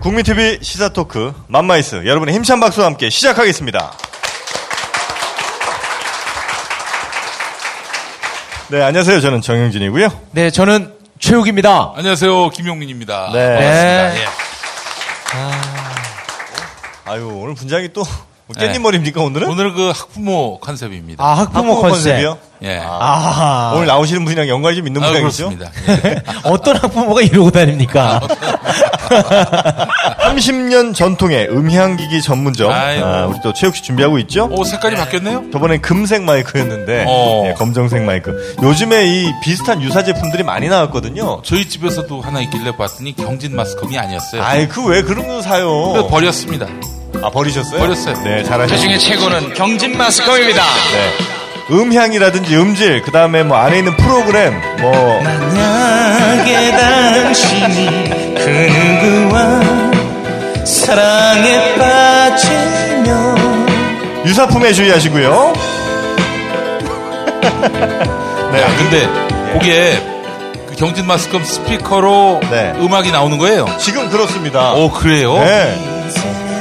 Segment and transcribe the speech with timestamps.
[0.00, 3.92] 국민TV 시사토크 맘마이스 여러분의 힘찬 박수와 함께 시작하겠습니다.
[8.68, 9.20] 네, 안녕하세요.
[9.20, 10.08] 저는 정영진이고요.
[10.30, 11.92] 네, 저는 최욱입니다.
[11.96, 12.50] 안녕하세요.
[12.50, 13.30] 김용민입니다.
[13.32, 13.46] 네.
[13.46, 14.08] 반갑습니다.
[14.14, 14.20] 네.
[14.20, 14.26] 예.
[17.04, 18.10] 아유, 오늘 분장이 또 네.
[18.58, 19.48] 깻잎머리입니까, 오늘은?
[19.48, 21.22] 오늘은 그 학부모 컨셉입니다.
[21.24, 21.92] 아, 학부모, 학부모 컨셉.
[22.12, 22.38] 컨셉 이요?
[22.62, 22.80] 예.
[22.84, 25.48] 아, 오늘 나오시는 분이랑 연관이 좀 있는 아, 모양이죠?
[25.50, 25.70] 그렇습니다.
[26.08, 26.22] 예.
[26.44, 28.20] 어떤 학부모가 이러고 다닙니까?
[30.20, 32.70] 30년 전통의 음향기기 전문점.
[32.70, 34.48] 아, 우리 또 최욱 씨 준비하고 있죠?
[34.50, 35.44] 오, 색깔이 바뀌었네요?
[35.52, 37.44] 저번엔 금색 마이크였는데 어.
[37.48, 38.54] 예, 검정색 마이크.
[38.62, 41.40] 요즘에 이 비슷한 유사 제품들이 많이 나왔거든요.
[41.42, 44.42] 저희 집에서도 하나 있길래 봤더니 경진 마스컴이 아니었어요.
[44.42, 46.08] 아이 그 왜 그런 거 사요?
[46.08, 46.66] 버렸습니다.
[47.22, 47.78] 아 버리셨어요?
[47.80, 48.22] 버렸어요.
[48.24, 48.98] 네 잘하셨어요.
[48.98, 50.62] 최고는 경진 마스컴입니다.
[50.62, 51.74] 네.
[51.74, 58.50] 음향이라든지 음질, 그 다음에 뭐 안에 있는 프로그램, 뭐 만약에 당신이 그
[59.04, 59.60] 누구와
[60.64, 63.36] 사랑에 빠지면
[64.26, 65.52] 유사품에 주의하시고요.
[68.52, 68.60] 네.
[68.62, 69.08] 야, 근데
[69.52, 70.02] 그게
[70.68, 72.72] 그 경진 마스컴 스피커로 네.
[72.80, 73.66] 음악이 나오는 거예요?
[73.78, 74.72] 지금 그렇습니다.
[74.72, 75.34] 오, 그래요?
[75.38, 76.00] 네.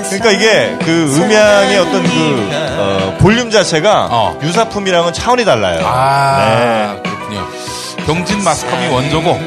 [0.09, 4.39] 그러니까 이게 그 음향의 어떤 그 어, 볼륨 자체가 어.
[4.41, 5.81] 유사품이랑은 차원이 달라요.
[5.83, 7.47] 아, 그렇군요.
[8.05, 9.37] 경진 마스컴이 원조고,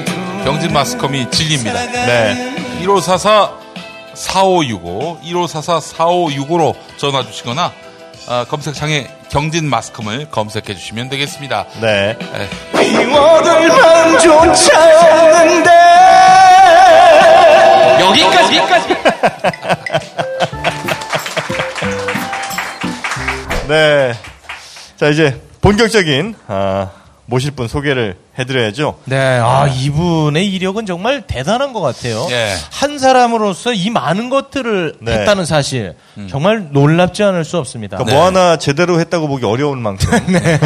[0.44, 1.72] 경진 마스컴이 진리입니다.
[2.06, 2.54] 네.
[2.82, 3.50] 1544
[4.14, 7.72] 4565, 1544 4565로 전화 주시거나,
[8.28, 11.64] 아, 검색창에 경진 마스컴을 검색해 주시면 되겠습니다.
[11.80, 12.16] 네.
[12.74, 15.70] 에, 미워들 밤조차 없는데
[18.00, 18.88] 여기까지 여기까지
[23.72, 24.12] 네.
[24.96, 26.90] 자, 이제 본격적인, 아,
[27.24, 28.98] 모실 분 소개를 해드려야죠.
[29.06, 32.26] 네, 아 이분의 이력은 정말 대단한 것 같아요.
[32.30, 32.52] 예.
[32.70, 35.12] 한 사람으로서 이 많은 것들을 네.
[35.20, 35.94] 했다는 사실
[36.28, 37.96] 정말 놀랍지 않을 수 없습니다.
[37.98, 40.10] 그러니까 뭐 하나 제대로 했다고 보기 어려운 만큼.
[40.32, 40.58] 네.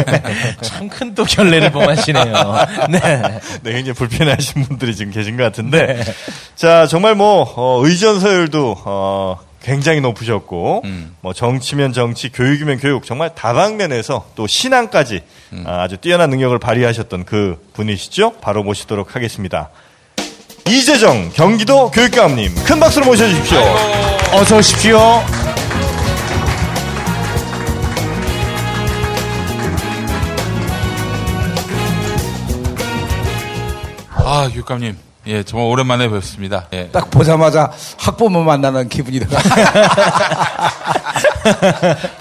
[0.61, 2.25] 참 큰 또 결례를 범하시네요.
[2.89, 3.39] 네.
[3.63, 6.03] 굉장히 불편해하신 분들이 지금 계신 것 같은데.
[6.55, 11.15] 자, 정말 뭐, 어, 의전서열도, 어, 굉장히 높으셨고, 음.
[11.21, 15.21] 뭐, 정치면 정치, 교육이면 교육, 정말 다방면에서 또 신앙까지
[15.65, 18.33] 아, 아주 뛰어난 능력을 발휘하셨던 그 분이시죠?
[18.41, 19.69] 바로 모시도록 하겠습니다.
[20.67, 23.59] 이재정 경기도 교육감님, 큰 박수로 모셔주십시오.
[24.33, 24.99] 어서 오십시오.
[34.29, 34.97] 아, 교육감님.
[35.27, 36.67] 예, 정말 오랜만에 뵙습니다.
[36.73, 36.89] 예.
[36.89, 39.37] 딱 보자마자 학부모 만나는 기분이 들어요.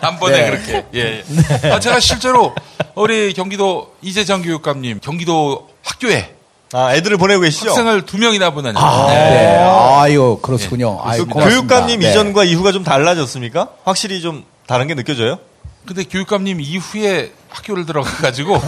[0.01, 0.51] 한 번에 네.
[0.51, 0.87] 그렇게.
[0.95, 1.23] 예.
[1.65, 1.71] 예.
[1.71, 2.55] 아, 제가 실제로
[2.95, 6.35] 우리 경기도 이재정 교육감님, 경기도 학교에
[6.73, 7.71] 아, 애들을 보내고 계시죠?
[7.71, 8.81] 학생을 두 명이나 보내는.
[8.81, 9.59] 네.
[9.59, 11.01] 아유, 그렇군요.
[11.03, 11.49] 아유, 그 고맙습니다.
[11.49, 12.11] 교육감님 네.
[12.11, 13.69] 이전과 이후가 좀 달라졌습니까?
[13.85, 15.39] 확실히 좀 다른 게 느껴져요?
[15.87, 18.51] 근데 교육감님 이후에 학교를 들어가가지고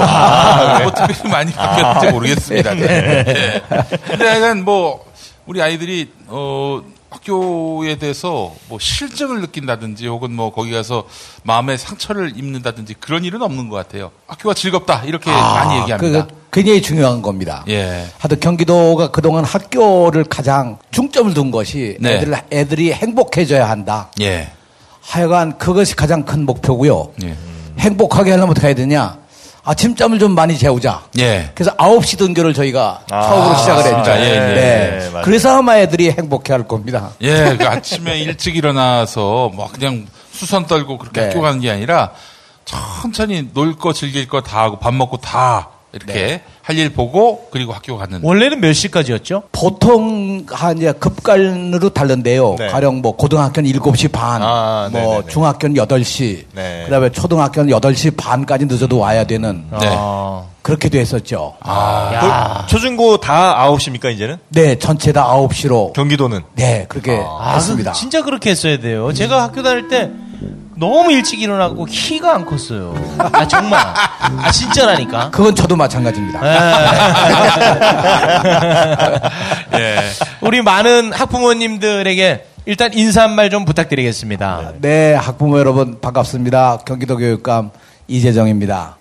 [0.83, 2.75] 뭐 특별히 많이 바뀌었는지 모르겠습니다.
[2.75, 3.25] 네.
[3.25, 3.63] 네.
[4.07, 5.05] 근데 하여간 뭐
[5.47, 11.05] 우리 아이들이 어 학교에 대해서 뭐 실증을 느낀다든지 혹은 뭐 거기 가서
[11.43, 14.11] 마음의 상처를 입는다든지 그런 일은 없는 것 같아요.
[14.27, 16.27] 학교가 즐겁다 이렇게 많이 얘기합니다.
[16.27, 17.65] 그, 굉장히 중요한 겁니다.
[17.69, 18.07] 예.
[18.19, 22.17] 하여튼 경기도가 그동안 학교를 가장 중점을 둔 것이 네.
[22.17, 24.11] 애들, 애들이 행복해져야 한다.
[24.21, 24.51] 예.
[25.01, 27.13] 하여간 그것이 가장 큰 목표고요.
[27.23, 27.37] 예.
[27.79, 29.19] 행복하게 하려면 어떻게 해야 되냐?
[29.65, 31.03] 아침잠을 좀 많이 재우자.
[31.19, 31.51] 예.
[31.55, 34.11] 그래서 9시 등교를 저희가 아, 처음으로 시작을 했죠.
[34.13, 34.39] 예, 예.
[34.39, 35.11] 네, 네.
[35.11, 35.25] 맞아요.
[35.25, 37.11] 그래서 아마 애들이 행복해 할 겁니다.
[37.21, 41.27] 예, 그 아침에 일찍 일어나서 뭐 그냥 수선 떨고 그렇게 네.
[41.29, 42.13] 학교 가는 게 아니라
[42.65, 46.43] 천천히 놀 거 즐길 거 다 하고 밥 먹고 다 이렇게 네.
[46.69, 48.21] 할 일 보고 그리고 학교 가는.
[48.23, 49.45] 원래는 몇 시까지였죠?
[49.53, 52.57] 보통 한 이제 급간으로 다른데요.
[52.59, 52.67] 네.
[52.69, 55.27] 가령 뭐 고등학교는 7시 반, 아, 뭐 네네네.
[55.29, 56.83] 중학교는 8시, 네.
[56.85, 59.89] 그다음에 초등학교는 8시 반까지 늦어도 와야 되는 네.
[59.91, 61.55] 아, 그렇게 됐었죠.
[61.67, 62.65] 야.
[62.67, 64.37] 그 초중고 다 9시입니까, 이제는?
[64.51, 66.43] 네, 전체 다 9시로 경기도는?
[66.55, 67.93] 네, 그렇게 아, 했습니다.
[67.93, 69.11] 그 진짜 그렇게 했어야 돼요.
[69.15, 70.11] 제가 학교 다닐 때
[70.77, 72.95] 너무 일찍 일어나고 키가 안 컸어요.
[73.19, 73.81] 아 정말.
[73.81, 75.31] 아 진짜라니까.
[75.31, 76.41] 그건 저도 마찬가지입니다.
[79.79, 79.99] 예.
[80.41, 84.75] 우리 많은 학부모님들에게 일단 인사 한말좀 부탁드리겠습니다.
[84.81, 86.79] 네, 학부모 여러분 반갑습니다.
[86.85, 87.71] 경기도 교육감
[88.07, 88.97] 이재정입니다.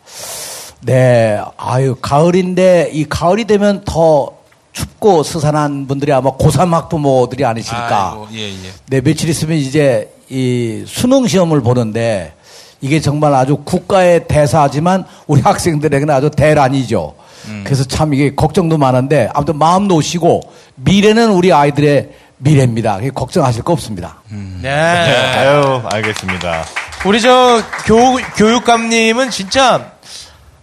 [0.82, 4.32] 네, 아유 가을인데 이 가을이 되면 더
[4.72, 8.10] 춥고 스산한 분들이 아마 고3 학부모들이 아니실까.
[8.12, 8.56] 아이고, 예, 예.
[8.88, 12.34] 네, 며칠 있으면 이제 이 수능 시험을 보는데
[12.82, 17.16] 이게 정말 아주 국가의 대사지만 우리 학생들에게는 아주 대란이죠.
[17.64, 20.42] 그래서 참 이게 걱정도 많은데 아무튼 마음 놓으시고
[20.76, 23.00] 미래는 우리 아이들의 미래입니다.
[23.16, 24.18] 걱정하실 거 없습니다.
[24.62, 24.70] 네.
[24.70, 26.66] 아유, 알겠습니다.
[27.06, 29.92] 우리 저 교, 교육감님은 진짜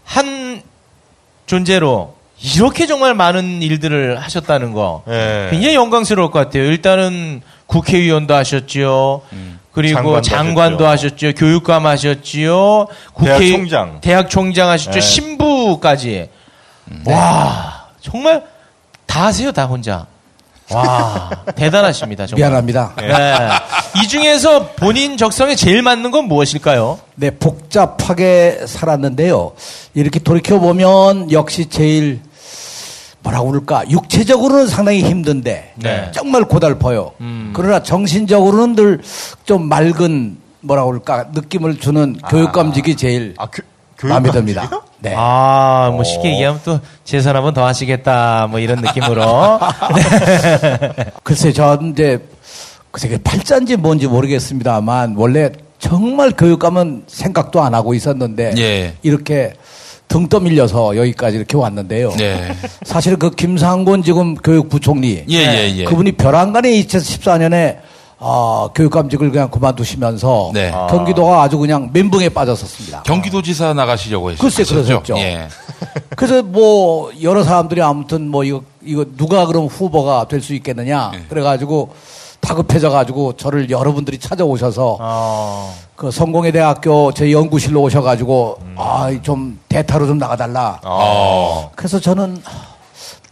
[0.04, 0.62] 한
[1.46, 2.14] 존재로
[2.54, 5.48] 이렇게 정말 많은 일들을 하셨다는 거 예.
[5.50, 6.64] 굉장히 영광스러울 것 같아요.
[6.64, 9.22] 일단은 국회의원도 하셨지요.
[9.72, 11.32] 그리고 장관도 하셨죠.
[11.32, 12.86] 교육감 하셨지요.
[13.20, 14.00] 대학 총장.
[14.00, 14.96] 대학 총장 하셨죠.
[14.96, 15.00] 예.
[15.00, 16.28] 신부까지.
[17.06, 18.44] 와, 정말
[19.06, 20.06] 다 하세요, 다 혼자.
[20.70, 22.48] 와, 대단하십니다, 정말.
[22.48, 22.94] 미안합니다.
[22.98, 24.02] 네.
[24.02, 27.00] 이 중에서 본인 적성에 제일 맞는 건 무엇일까요?
[27.16, 29.52] 네, 복잡하게 살았는데요.
[29.94, 32.20] 이렇게 돌이켜보면 역시 제일
[33.24, 33.88] 뭐라고 그럴까.
[33.90, 36.10] 육체적으로는 상당히 힘든데 네.
[36.12, 37.12] 정말 고달퍼요.
[37.54, 39.00] 그러나 정신적으로는 늘
[39.44, 41.30] 좀 맑은 뭐라고 그럴까.
[41.34, 44.30] 느낌을 주는 교육감직이 제일 아, 교, 마음에?
[44.30, 44.70] 듭니다.
[45.00, 45.14] 네.
[45.16, 49.58] 아, 뭐 쉽게 얘기하면 또 재산 한번 더 하시겠다, 뭐 이런 느낌으로.
[51.22, 52.26] 글쎄, 저 이제
[52.90, 58.94] 그게 팔자인지 뭔지 모르겠습니다만 원래 정말 교육감은 생각도 안 하고 있었는데 예.
[59.02, 59.52] 이렇게
[60.14, 62.10] 등 떠밀려서 여기까지 이렇게 왔는데요.
[62.16, 62.54] 네.
[62.84, 65.84] 사실 그 김상곤 지금 교육부총리 예, 예, 예.
[65.86, 67.78] 그분이 벼랑간에 2014년에
[68.20, 70.70] 아, 교육감직을 그냥 그만두시면서 네.
[70.72, 70.86] 아.
[70.86, 73.02] 경기도가 아주 그냥 멘붕에 빠졌었습니다.
[73.02, 74.42] 경기도지사 나가시려고 했었죠.
[74.42, 75.16] 글쎄, 그러셨죠.
[75.18, 75.48] 예.
[76.14, 81.24] 그래서 뭐 여러 사람들이 아무튼 뭐 이거 이거 누가 그럼 후보가 될 수 있겠느냐 네.
[81.28, 81.92] 그래가지고
[82.44, 88.74] 다급해져 가지고 저를 여러분들이 찾아오셔서 어, 그 성공회 대학교 제 연구실로 오셔 가지고 음.
[88.78, 90.80] 아좀 대타로 좀 나가달라.
[90.84, 91.70] 어.
[91.74, 92.40] 그래서 저는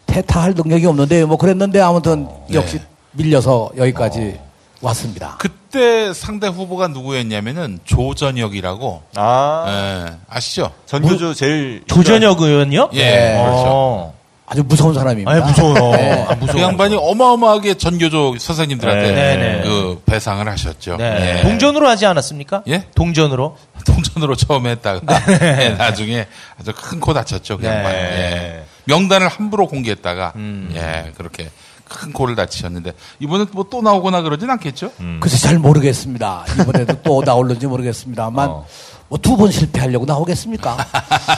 [0.06, 2.56] 대타할 능력이 없는데 뭐 그랬는데 아무튼 네.
[2.56, 2.81] 역시
[3.12, 4.38] 밀려서 여기까지
[4.81, 5.37] 왔습니다.
[5.38, 10.73] 그때 상대 후보가 누구였냐면은 조전혁이라고 아, 예, 아시죠?
[10.87, 11.85] 전교조 제일.
[11.87, 12.91] 조전혁 의원이요?
[12.94, 14.12] 예, 그렇죠.
[14.52, 14.54] 어.
[14.54, 15.31] 아주 무서운 사람입니다.
[15.31, 15.90] 아니, 무서워요.
[15.96, 16.26] 네.
[16.28, 16.56] 아, 무서워.
[16.56, 19.62] 그 양반이 어마어마하게 전교조 선생님들한테 네, 네.
[19.64, 20.96] 그 배상을 하셨죠.
[20.96, 21.38] 네.
[21.38, 21.43] 예.
[21.43, 22.62] 동전으로 하지 않았습니까?
[22.69, 22.84] 예?
[22.94, 23.56] 동전으로.
[23.87, 25.00] 동전으로 처음 했다가
[25.43, 26.26] 예, 나중에
[26.60, 27.58] 아주 큰 코 다쳤죠.
[27.58, 27.69] 그 네.
[27.69, 27.93] 양반.
[27.93, 28.64] 예.
[28.84, 30.72] 명단을 함부로 공개했다가 음.
[30.75, 31.49] 예 그렇게
[31.88, 34.93] 큰 코를 다치셨는데 이번에 뭐 또 나오거나 그러진 않겠죠?
[35.20, 36.44] 글쎄 잘 모르겠습니다.
[36.60, 38.66] 이번에도 또 나올는지 모르겠습니다만 어.
[39.12, 40.75] 뭐 두 번 실패하려고 나오겠습니까?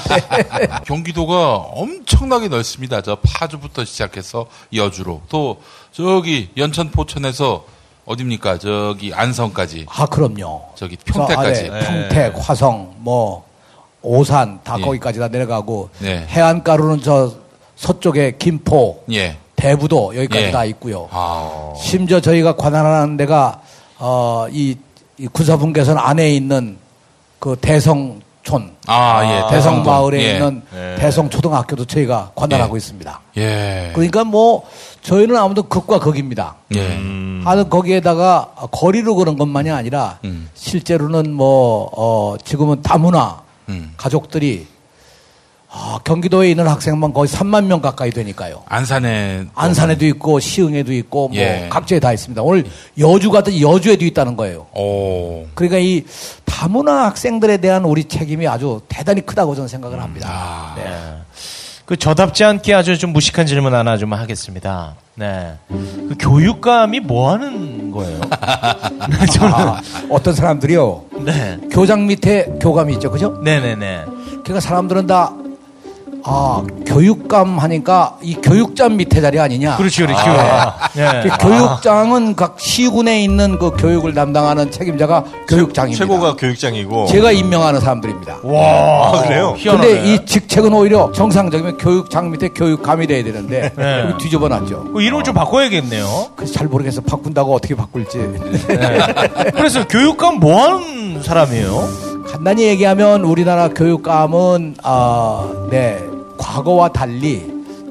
[0.87, 3.01] 경기도가 엄청나게 넓습니다.
[3.03, 5.57] 저 파주부터 시작해서 여주로 또
[5.91, 7.65] 저기 연천 포천에서
[8.05, 8.59] 어딥니까?
[8.59, 10.63] 저기 안성까지 아 그럼요.
[10.77, 11.69] 저기 저 평택까지.
[11.71, 13.45] 아래 평택, 화성, 뭐
[14.03, 14.83] 오산 다 예.
[14.85, 16.25] 거기까지 다 내려가고 네.
[16.29, 17.33] 해안가로는 저
[17.75, 19.37] 서쪽에 김포, 예.
[19.57, 20.51] 대부도 여기까지 예.
[20.53, 21.09] 다 있고요.
[21.11, 21.73] 아.
[21.77, 23.63] 심지어 저희가 관할하는 데가
[23.99, 24.77] 어 이
[25.17, 26.77] 이 군사분계선 안에 있는
[27.45, 29.37] 그 대성촌, 아, 예.
[29.51, 29.85] 대성 대성동.
[29.85, 30.33] 마을에 예.
[30.33, 30.97] 있는 예.
[30.99, 33.21] 대성 초등학교도 저희가 관할하고 있습니다.
[33.37, 33.91] 예.
[33.93, 34.67] 그러니까 뭐
[35.03, 36.55] 저희는 아무튼 극과 극입니다.
[36.75, 36.81] 예.
[36.81, 37.43] 음.
[37.45, 40.49] 하는 거기에다가 거리로 그런 것만이 아니라 음.
[40.55, 43.93] 실제로는 뭐 어, 지금은 다문화 음.
[43.99, 44.67] 가족들이
[45.77, 48.63] 아, 경기도에 있는 학생만 거의 3만 명 가까이 되니까요.
[48.67, 51.67] 안산에 안산에도 있고 시흥에도 있고 뭐 예.
[51.69, 52.41] 각지에 다 있습니다.
[52.43, 52.65] 오늘
[53.01, 54.67] 여주 같은 여주에도 있다는 거예요.
[54.73, 55.47] 오.
[55.55, 56.05] 그러니까 이
[56.45, 60.29] 다문화 학생들에 대한 우리 책임이 아주 대단히 크다고 저는 생각을 합니다.
[60.31, 60.75] 아.
[60.77, 60.85] 네.
[61.87, 64.95] 그 저답지 않게 아주 좀 무식한 질문 하나 좀 하겠습니다.
[65.17, 65.55] 네.
[65.69, 68.21] 그 교육감이 뭐 하는 거예요?
[68.31, 71.05] 아, 어떤 사람들이요.
[71.25, 71.59] 네.
[71.71, 73.11] 교장 밑에 교감이 있죠.
[73.11, 73.39] 그죠?
[73.43, 74.05] 네네네.
[74.45, 75.35] 그러니까 사람들은 다
[76.27, 79.77] 아, 교육감 하니까 이 교육장 밑에 자리 아니냐.
[79.77, 80.25] 그렇죠, 그렇죠.
[80.95, 81.23] 네.
[81.23, 86.05] 그 교육장은 각 시군에 있는 그 교육을 담당하는 책임자가 교육장입니다.
[86.05, 87.07] 최고가 교육장이고.
[87.07, 88.39] 제가 임명하는 사람들입니다.
[88.43, 89.55] 와, 아, 그래요?
[89.59, 89.87] 희한하네.
[89.89, 94.01] 근데 이 직책은 오히려 정상적이면 교육장 밑에 교육감이 돼야 되는데 네.
[94.09, 94.93] 여기 뒤집어 놨죠.
[94.95, 96.29] 그 이름을 좀 바꿔야겠네요.
[96.37, 97.03] 그래서 잘 모르겠어.
[97.03, 98.19] 바꾼다고 어떻게 바꿀지.
[98.19, 99.51] 네.
[99.55, 102.15] 그래서 교육감 뭐 하는 사람이에요?
[102.31, 105.99] 간단히 얘기하면 우리나라 교육감은 아, 네
[106.39, 107.43] 과거와 달리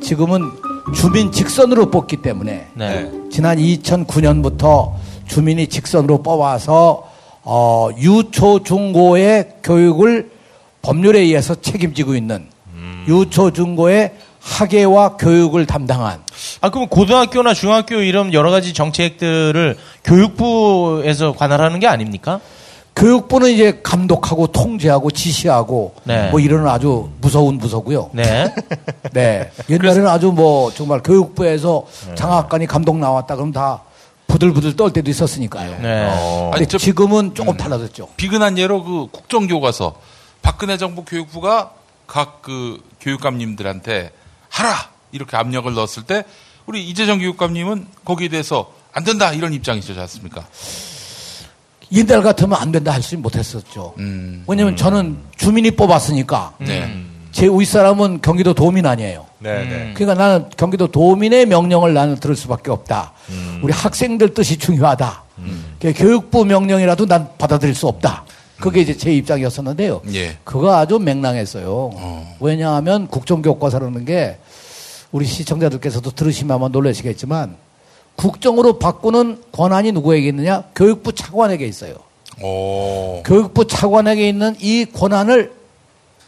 [0.01, 0.51] 지금은
[0.93, 3.11] 주민 직선으로 뽑기 때문에 네.
[3.31, 4.93] 지난 2009년부터
[5.27, 7.09] 주민이 직선으로 뽑아서
[7.43, 10.31] 어, 유초 중고의 교육을
[10.81, 12.47] 법률에 의해서 책임지고 있는
[13.07, 16.21] 유초 중고의 학예와 교육을 담당한
[16.61, 22.41] 아, 그럼 고등학교나 중학교 이런 여러 가지 정책들을 교육부에서 관할하는 게 아닙니까?
[22.95, 26.29] 교육부는 이제 감독하고 통제하고 지시하고 네.
[26.29, 28.11] 뭐 이런 아주 무서운 부서고요.
[28.13, 28.53] 네.
[29.13, 29.51] 네.
[29.69, 31.85] 옛날에는 아주 뭐 정말 교육부에서
[32.15, 33.81] 장학관이 감독 나왔다 그러면 다
[34.27, 35.81] 부들부들 떨 때도 있었으니까요.
[35.81, 36.07] 네.
[36.09, 36.51] 어.
[36.53, 38.09] 근데 아니, 저- 지금은 조금 달라졌죠.
[38.15, 39.95] 비근한 예로 그 국정교과서
[40.41, 41.71] 박근혜 정부 교육부가
[42.07, 44.11] 각 그 교육감님들한테
[44.49, 44.75] 하라
[45.11, 46.23] 이렇게 압력을 넣었을 때
[46.67, 50.45] 우리 이재정 교육감님은 거기에 대해서 안 된다 이런 입장이시지 않습니까?
[51.93, 53.93] 옛날 같으면 안 된다 할 수 못했었죠.
[53.99, 54.43] 음.
[54.47, 56.91] 왜냐면 저는 주민이 뽑았으니까 네.
[57.31, 59.25] 제 윗사람은 경기도 도민 아니에요.
[59.39, 59.93] 네, 네.
[59.95, 63.11] 그러니까 나는 경기도 도민의 명령을 나는 들을 수밖에 없다.
[63.61, 65.23] 우리 학생들 뜻이 중요하다.
[65.79, 68.23] 그 교육부 명령이라도 난 받아들일 수 없다.
[68.59, 70.01] 그게 이제 제 입장이었었는데요.
[70.13, 70.37] 예.
[70.45, 71.65] 그거 아주 맹랑했어요.
[71.67, 72.37] 어.
[72.39, 74.37] 왜냐하면 국정교과서라는 게
[75.11, 77.57] 우리 시청자들께서도 들으시면 아마 놀라시겠지만
[78.15, 80.63] 국정으로 바꾸는 권한이 누구에게 있느냐?
[80.75, 81.95] 교육부 차관에게 있어요.
[82.41, 83.21] 오.
[83.23, 85.51] 교육부 차관에게 있는 이 권한을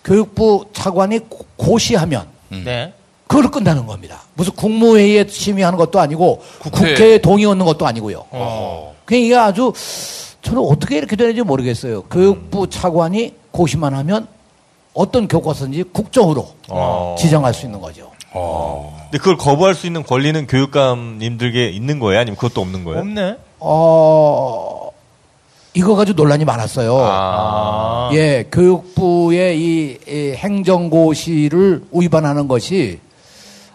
[0.03, 2.93] 교육부 차관이 고- 고시하면 네.
[3.27, 4.21] 그걸로 끝나는 겁니다.
[4.35, 6.91] 무슨 국무회의에 심의하는 것도 아니고 국회.
[6.93, 8.25] 국회에 동의 얻는 것도 아니고요.
[8.31, 8.95] 어.
[9.05, 9.73] 그러니까 이게 아주
[10.43, 12.03] 저는 어떻게 이렇게 되는지 모르겠어요.
[12.03, 14.27] 교육부 차관이 고시만 하면
[14.93, 17.15] 어떤 교과서인지 국정으로 어.
[17.17, 18.11] 지정할 수 있는 거죠.
[18.35, 18.95] 어.
[19.03, 22.19] 근데 그걸 거부할 수 있는 권리는 교육감님들에게 있는 거예요?
[22.19, 22.99] 아니면 그것도 없는 거예요?
[22.99, 23.37] 없네.
[23.59, 24.91] 어,
[25.73, 26.97] 이거 가지고 논란이 많았어요.
[26.99, 28.09] 아.
[28.13, 32.99] 예, 교육부의 이, 이 행정고시를 위반하는 것이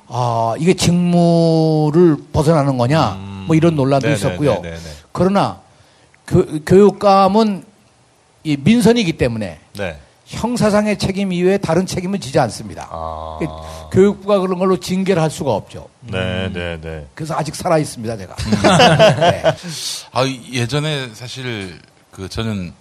[0.08, 4.54] 아, 이게 직무를 벗어나는 거냐, 뭐 이런 논란도 네네, 있었고요.
[4.54, 4.80] 네네네.
[5.12, 5.60] 그러나
[6.26, 7.64] 교, 교육감은
[8.42, 9.96] 이 민선이기 때문에 네.
[10.30, 12.88] 형사상의 책임 이외에 다른 책임은 지지 않습니다.
[12.90, 13.38] 아.
[13.40, 13.46] 그
[13.92, 15.88] 교육부가 그런 걸로 징계를 할 수가 없죠.
[16.00, 17.06] 네, 네, 네.
[17.14, 18.36] 그래서 아직 살아 있습니다, 제가.
[18.38, 18.50] 음.
[19.20, 19.42] 네.
[20.12, 21.80] 아, 예전에 사실
[22.12, 22.72] 그 저는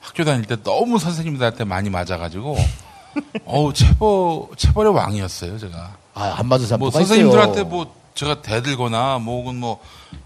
[0.00, 2.56] 학교 다닐 때 너무 선생님들한테 많이 맞아가지고
[3.44, 5.96] 어우 체벌 체벌의 왕이었어요 제가.
[6.14, 7.64] 아, 안 맞은 사람 뭐 선생님들한테 있어요.
[7.66, 9.78] 뭐 제가 대들거나 뭐 혹은 뭐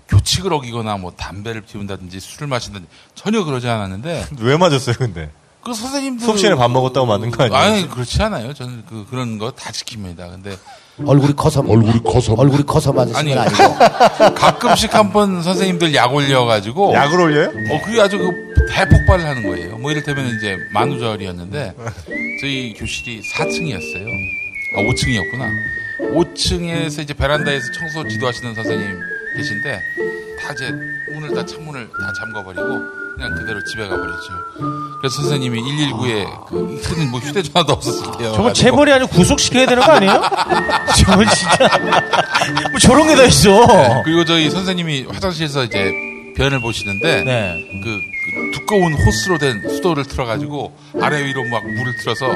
[0.08, 5.30] 교칙을 어기거나 뭐 담배를 피운다든지 술을 마신다든지 전혀 그러지 않았는데 왜 맞았어요, 근데?
[5.64, 7.60] 그 선생님들 수업 시간에 밥 먹었다고 맞는 거 아니에요?
[7.62, 8.52] 아니 그렇지 않아요.
[8.52, 10.16] 저는 그 그런 거 다 지킵니다.
[10.30, 10.56] 근데
[11.06, 13.34] 얼굴이 커서 얼굴이 커서 얼굴이 커서 맞으신 아니.
[13.34, 17.48] 건 아니고 가끔씩 한 번 선생님들 약 올려가지고 약을 올려요?
[17.48, 19.78] 어, 그게 아주 그 대폭발을 하는 거예요.
[19.78, 21.74] 뭐 이를테면 이제 만우절이었는데
[22.40, 24.06] 저희 교실이 4층이었어요.
[24.76, 25.48] 아, 5층이었구나.
[26.14, 28.98] 5층에서 이제 베란다에서 청소 지도하시는 선생님
[29.36, 29.80] 계신데
[30.40, 30.70] 다 이제
[31.14, 34.32] 문을 다 창문을 다 잠가버리고 그냥 그대로 집에 가버렸죠.
[34.98, 38.32] 그래서 선생님이 119에 그 그때는 뭐 휴대전화도 없었을 때요.
[38.32, 40.12] 저거 재벌이 아니고 구속시켜야 되는 거 아니에요?
[41.04, 41.78] 저거 진짜.
[42.70, 44.02] 뭐 저런 게 다 있어.
[44.04, 45.92] 그리고 저희 선생님이 화장실에서 이제
[46.36, 47.64] 변을 보시는데 네.
[47.84, 52.26] 그, 그 두꺼운 호스로 된 수도를 틀어가지고 아래 위로 막 물을 틀어서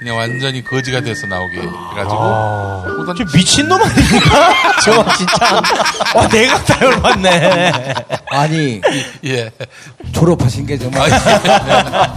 [0.00, 4.54] 그냥 완전히 거지가 돼서 나오게 해가지고 보던 저 미친놈 아닙니까?
[4.82, 5.62] 저거 진짜.
[6.14, 7.72] 와, 내가 다 열 받네.
[8.30, 8.80] 아니
[9.24, 9.50] 예.
[10.12, 11.10] 졸업하신 게 정말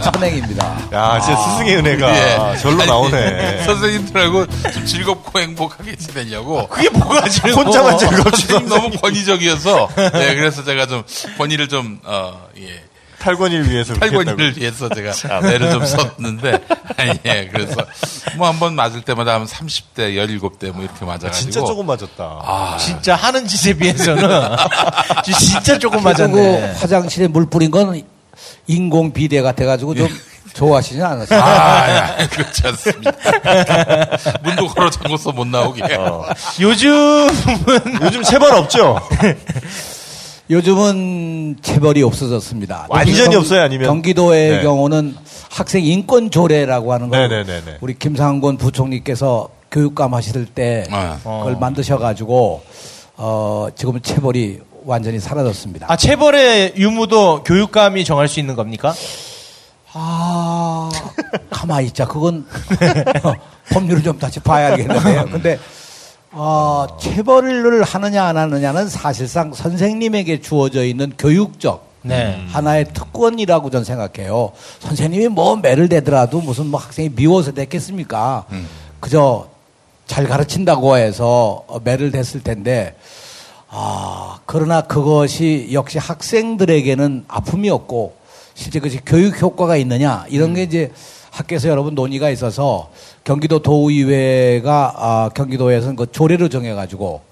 [0.02, 0.88] 천행입니다.
[0.92, 2.56] 야, 진짜 스승의 은혜가 예.
[2.58, 3.64] 절로 아니, 나오네.
[3.64, 6.66] 선생님들하고 좀 즐겁고 행복하게 지내냐고.
[6.68, 7.52] 그게 뭐가 지금.
[7.52, 11.02] 혼자만 즐겁지도 선생님 너무 권위적이어서 네 그래서 제가 좀
[11.36, 12.82] 권위를 좀 어, 예.
[13.24, 14.56] 탈권위를 위해서 탈권위를.
[14.58, 16.60] 위해서 제가 애를 좀 썼는데,
[17.24, 17.74] 예, 그래서
[18.36, 21.32] 뭐 한 번 맞을 때마다 한 30대, 17대 뭐 이렇게 맞아가지고.
[21.32, 22.22] 진짜 조금 맞았다.
[22.44, 24.28] 아, 진짜 하는 짓에 비해서는
[25.24, 26.74] 진짜 조금 그 맞았네.
[26.74, 28.02] 화장실에 물 뿌린 건
[28.66, 30.08] 인공 비대 같아가지고 좀
[30.54, 31.40] 좋아하시지 않았어요?
[31.42, 33.10] 아, 야, 그렇지 않습니다.
[34.44, 35.82] 문도 걸어 잠궈서 못 나오게.
[35.96, 36.24] 어.
[36.60, 39.00] 요즘은 요즘 체벌 없죠?
[40.50, 42.86] 요즘은 체벌이 없어졌습니다.
[42.90, 43.62] 완전히 경- 없어요?
[43.62, 43.86] 아니면?
[43.88, 44.62] 경기도의 네.
[44.62, 45.16] 경우는
[45.50, 47.78] 학생 인권 조례라고 하는 거 네네네네.
[47.80, 51.10] 우리 김상곤 부총리께서 교육감 하실 때 네.
[51.22, 52.62] 그걸 만드셔가지고
[53.16, 55.86] 어, 지금은 체벌이 완전히 사라졌습니다.
[55.90, 58.92] 아 체벌의 유무도 교육감이 정할 수 있는 겁니까?
[59.94, 60.90] 아,
[61.50, 62.04] 가만히 있자.
[62.06, 62.44] 그건
[63.72, 65.24] 법률을 좀 다시 봐야 알겠는데요.
[65.30, 65.58] 근데
[66.36, 72.44] 어, 체벌을 하느냐 안 하느냐는 사실상 선생님에게 주어져 있는 교육적 네.
[72.48, 74.52] 하나의 특권이라고 저는 생각해요.
[74.80, 78.46] 선생님이 뭐 매를 대더라도 무슨 뭐 학생이 미워서 됐겠습니까?
[79.00, 79.46] 그저
[80.06, 82.96] 잘 가르친다고 해서 어, 매를 댔을 텐데,
[83.68, 88.16] 아, 그러나 그것이 역시 학생들에게는 아픔이었고,
[88.54, 90.92] 실제 그것이 교육 효과가 있느냐, 이런 게 이제
[91.30, 92.90] 학교에서 여러분 논의가 있어서
[93.24, 97.22] 경기도 도의회가 아, 경기도에서는 그 조례를 정해가지고,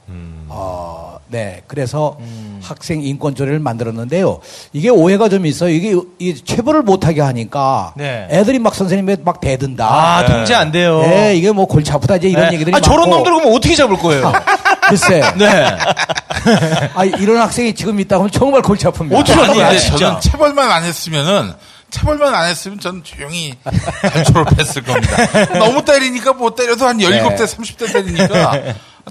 [0.48, 1.62] 어, 네.
[1.66, 2.18] 그래서
[2.62, 4.40] 학생 인권 조례를 만들었는데요.
[4.72, 5.70] 이게 오해가 좀 있어요.
[5.70, 8.26] 이게 이 체벌을 못하게 하니까 네.
[8.30, 9.86] 애들이 막 선생님에 막 대든다.
[9.86, 11.00] 아 통제 안 돼요.
[11.02, 12.54] 네, 이게 뭐 골치 아프다 이제 이런 네.
[12.54, 13.08] 얘기들이 아 저런.
[13.10, 14.32] 놈들 그러면 어떻게 잡을 거예요?
[14.88, 15.22] 글쎄.
[15.36, 15.46] 네.
[16.94, 19.14] 아, 이런 학생이 지금 있다고 하면 정말 골치 아픕니다.
[19.18, 19.96] 어떻게 진짜.
[19.96, 21.52] 저는 체벌만 안 했으면은,
[21.92, 23.54] 체벌만 안 했으면 저는 조용히
[24.00, 25.58] 잘 졸업했을 겁니다.
[25.58, 27.44] 너무 때리니까 뭐 때려도 한 17대, 네.
[27.44, 28.62] 30대 때리니까,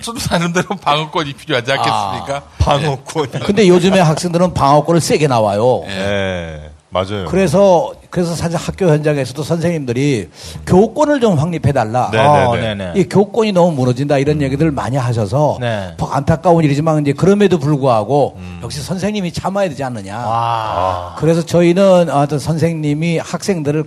[0.02, 2.42] 저도 나름대로 방어권이 필요하지 않겠습니까?
[2.58, 3.30] 방어권.
[3.46, 5.84] 근데 요즘에 학생들은 방어권을 세게 나와요.
[5.86, 6.71] 예.
[6.92, 7.26] 맞아요.
[7.30, 10.30] 그래서 그래서 사실 학교 현장에서도 선생님들이
[10.66, 12.10] 교권을 좀 확립해 달라.
[12.12, 13.00] 네, 어, 네, 네네.
[13.00, 15.94] 이 교권이 너무 무너진다 이런 얘기들을 많이 하셔서 네.
[15.96, 20.18] 더 안타까운 일이지만 이제 그럼에도 불구하고 역시 선생님이 참아야 되지 않느냐.
[20.18, 21.16] 와.
[21.18, 23.86] 그래서 저희는 어떤 선생님이 학생들을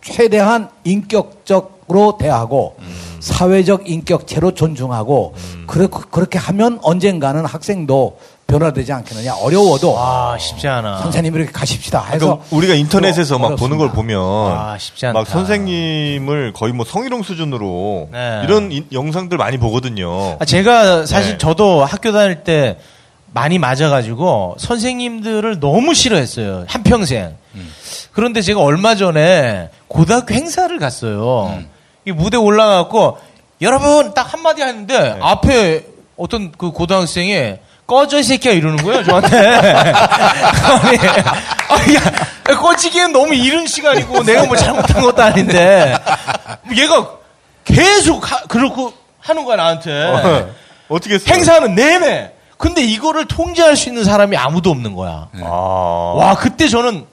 [0.00, 2.76] 최대한 인격적으로 대하고
[3.20, 5.34] 사회적 인격체로 존중하고
[5.66, 8.18] 그렇, 그렇게 하면 언젠가는 학생도
[8.50, 9.34] 변화되지 않겠느냐.
[9.36, 10.98] 어려워도 와, 쉽지 않아.
[10.98, 12.04] 선생님 이렇게 가십시다.
[12.06, 13.94] 해서 그러니까 우리가 인터넷에서 막 보는 걸 어렵습니다.
[13.94, 15.18] 보면 아, 쉽지 않다.
[15.18, 18.40] 막 선생님을 거의 뭐 성희롱 수준으로 네.
[18.44, 20.36] 이런 인- 영상들 많이 보거든요.
[20.38, 21.38] 아, 제가 사실 네.
[21.38, 22.78] 저도 학교 다닐 때
[23.32, 26.64] 많이 맞아가지고 선생님들을 너무 싫어했어요.
[26.66, 27.36] 한 평생.
[28.12, 31.56] 그런데 제가 얼마 전에 고등학교 행사를 갔어요.
[32.04, 33.18] 이 무대 올라가고
[33.62, 37.54] 여러분 딱 한마디 하는데 앞에 어떤 그 고등학생이
[37.90, 40.98] 꺼져 이 새끼야 이러는 거예요 저한테 아니,
[41.68, 45.96] 아니, 야, 꺼지기엔 너무 이른 시간이고 내가 뭐 잘못한 것도 아닌데
[46.76, 47.10] 얘가
[47.64, 49.90] 계속 하, 그렇고 하는 거야 나한테
[50.88, 51.34] 어 떻게 했어요?
[51.34, 52.32] 행사하는 내내.
[52.58, 55.28] 근데 이거를 통제할 수 있는 사람이 아무도 없는 거야.
[55.42, 55.48] 아.
[55.48, 57.06] 와, 그때 저는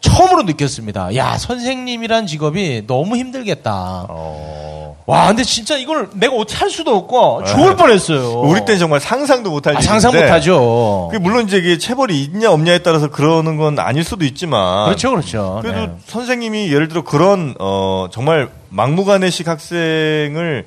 [0.00, 1.16] 처음으로 느꼈습니다.
[1.16, 4.06] 야, 선생님이란 직업이 너무 힘들겠다.
[4.08, 4.73] 어.
[5.06, 8.40] 와, 근데 진짜 이걸 내가 어떻게 할 수도 없고 죽을 뻔했어요.
[8.40, 11.10] 우리 때는 정말 상상도 못할 아, 상상 못하죠.
[11.20, 15.58] 물론 이제 이게 체벌이 있냐 없냐에 따라서 그러는 건 아닐 수도 있지만 그렇죠, 그렇죠.
[15.60, 15.92] 그래도 네.
[16.06, 20.66] 선생님이 예를 들어 그런 어 정말 막무가내식 학생을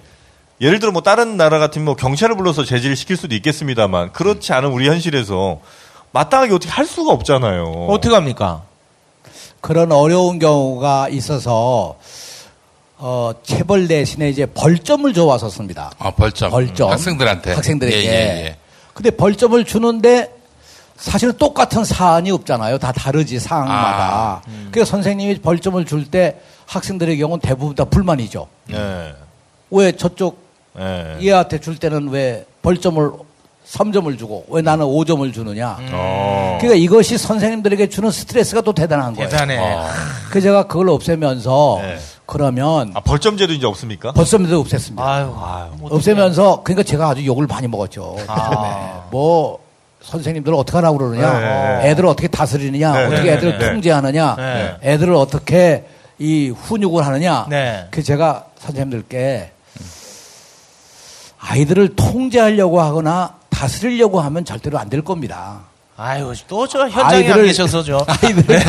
[0.62, 4.70] 예를 들어 뭐 다른 나라 같으면 뭐 경찰을 불러서 제지를 시킬 수도 있겠습니다만 그렇지 않은
[4.70, 5.60] 우리 현실에서
[6.12, 7.88] 마땅하게 어떻게 할 수가 없잖아요.
[7.90, 8.62] 어떻게 합니까?
[9.62, 11.98] 그런 어려운 경우가 있어서
[13.00, 15.92] 어, 체벌 대신에 이제 벌점을 줘와서 씁니다.
[16.00, 16.50] 아, 벌점.
[16.52, 16.92] 벌점.
[16.92, 17.54] 학생들한테.
[17.54, 17.98] 학생들에게.
[17.98, 18.56] 예, 예, 예.
[18.94, 20.34] 근데 벌점을 주는데
[20.96, 22.80] 사실은 똑같은 사안이 없잖아요.
[22.80, 24.42] 다 다르지 사항마다.
[24.72, 28.48] 그래서 선생님이 벌점을 줄 때 학생들의 경우는 대부분 다 불만이죠.
[28.68, 29.14] 네.
[29.70, 30.40] 왜 저쪽
[30.76, 31.18] 네.
[31.22, 33.12] 얘한테 줄 때는 왜 벌점을
[33.70, 35.78] 3점을 주고 왜 나는 5점을 주느냐.
[35.92, 36.58] 어.
[36.60, 39.30] 그러니까 이것이 선생님들에게 주는 스트레스가 또 대단한 거예요.
[39.30, 39.60] 대단해.
[40.30, 41.98] 그래서 제가 그걸 없애면서 네.
[42.28, 44.12] 그러면 아, 벌점제도 이제 없습니까?
[44.12, 45.00] 벌점도 없앴습니다.
[45.00, 45.34] 아유,
[45.82, 48.18] 없애면서 그러니까 제가 아주 욕을 많이 먹었죠.
[48.28, 48.70] 처음에
[49.10, 49.60] 뭐
[50.02, 51.90] 선생님들 을 어떻게 하라고 그러느냐, 네.
[51.90, 53.70] 애들을 어떻게 다스리느냐, 네, 어떻게 네, 애들을 네.
[53.72, 54.76] 통제하느냐, 네.
[54.84, 55.86] 애들을 어떻게
[56.20, 57.48] 이 훈육을 하느냐.
[57.50, 57.88] 네.
[57.92, 59.52] 그 제가 선생님들께
[61.40, 65.62] 아이들을 통제하려고 하거나 다스리려고 하면 절대로 안 될 겁니다.
[66.00, 68.06] 아유, 또 저 현장에 안 계셔서 저.
[68.22, 68.60] 아이들,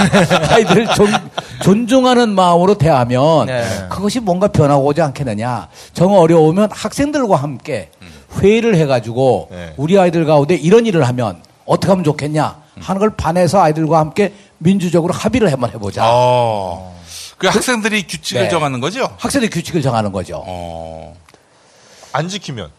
[0.51, 1.13] 아이들을 존,
[1.63, 3.87] 존중하는 마음으로 대하면 네.
[3.91, 5.69] 그것이 뭔가 변하고 오지 않겠느냐.
[5.93, 7.91] 정 어려우면 학생들과 함께
[8.41, 9.75] 회의를 해가지고 네.
[9.77, 15.13] 우리 아이들 가운데 이런 일을 하면 어떻게 하면 좋겠냐 하는 걸 반에서 아이들과 함께 민주적으로
[15.13, 16.05] 합의를 한번 해보자.
[16.07, 16.99] 어.
[17.37, 18.49] 그 학생들이 규칙을 네.
[18.49, 19.15] 정하는 거죠?
[19.19, 20.43] 학생들이 규칙을 정하는 거죠.
[20.47, 21.15] 어.
[22.13, 22.71] 안 지키면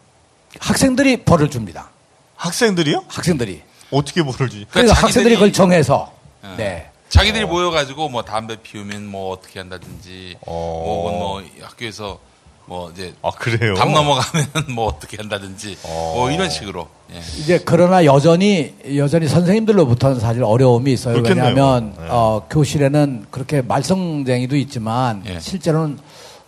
[0.58, 1.90] 학생들이 벌을 줍니다.
[2.34, 3.04] 학생들이요?
[3.08, 3.62] 학생들이.
[3.90, 4.66] 어떻게 벌을 주지?
[4.70, 6.12] 그래서 그러니까 학생들이 그걸 정해서
[6.56, 6.86] 네.
[7.08, 10.52] 자기들이 모여가지고 뭐 담배 피우면 뭐 어떻게 한다든지, 어.
[10.52, 12.20] 뭐, 뭐 학교에서
[12.66, 13.74] 뭐 이제 아 그래요?
[13.74, 16.12] 담 넘어가면 뭐 어떻게 한다든지, 어.
[16.14, 16.86] 뭐 이런 식으로.
[17.12, 17.18] 예.
[17.40, 21.14] 이제 그러나 여전히 여전히 선생님들로부터는 사실 어려움이 있어요.
[21.14, 21.46] 그렇겠네요.
[21.46, 22.06] 왜냐하면 네.
[22.08, 25.40] 어, 교실에는 그렇게 말썽쟁이도 있지만 예.
[25.40, 25.98] 실제로는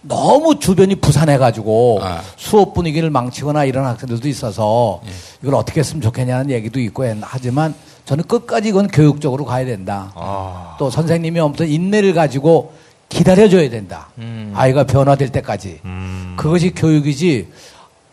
[0.02, 2.20] 너무 주변이 부산해가지고 아.
[2.36, 5.10] 수업 분위기를 망치거나 이런 학생들도 있어서 예.
[5.42, 10.10] 이걸 어떻게 했으면 좋겠냐는 얘기도 있고 했- 하지만 저는 끝까지 이건 교육적으로 가야 된다.
[10.16, 10.74] 아.
[10.78, 12.72] 또 선생님이 아무튼 인내를 가지고
[13.08, 14.08] 기다려줘야 된다.
[14.18, 14.52] 음.
[14.56, 15.80] 아이가 변화될 때까지.
[15.84, 16.34] 음.
[16.36, 17.48] 그것이 교육이지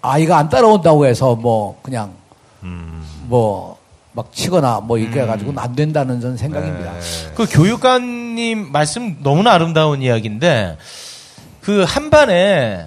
[0.01, 2.11] 아이가 안 따라온다고 해서 뭐 그냥
[2.63, 3.03] 음.
[3.27, 6.91] 뭐막 치거나 뭐 이렇게 해가지고는 안 된다는 저는 생각입니다.
[6.93, 6.99] 네.
[7.35, 10.77] 그 교육관님 말씀 너무나 아름다운 이야기인데
[11.61, 12.85] 그 한 반에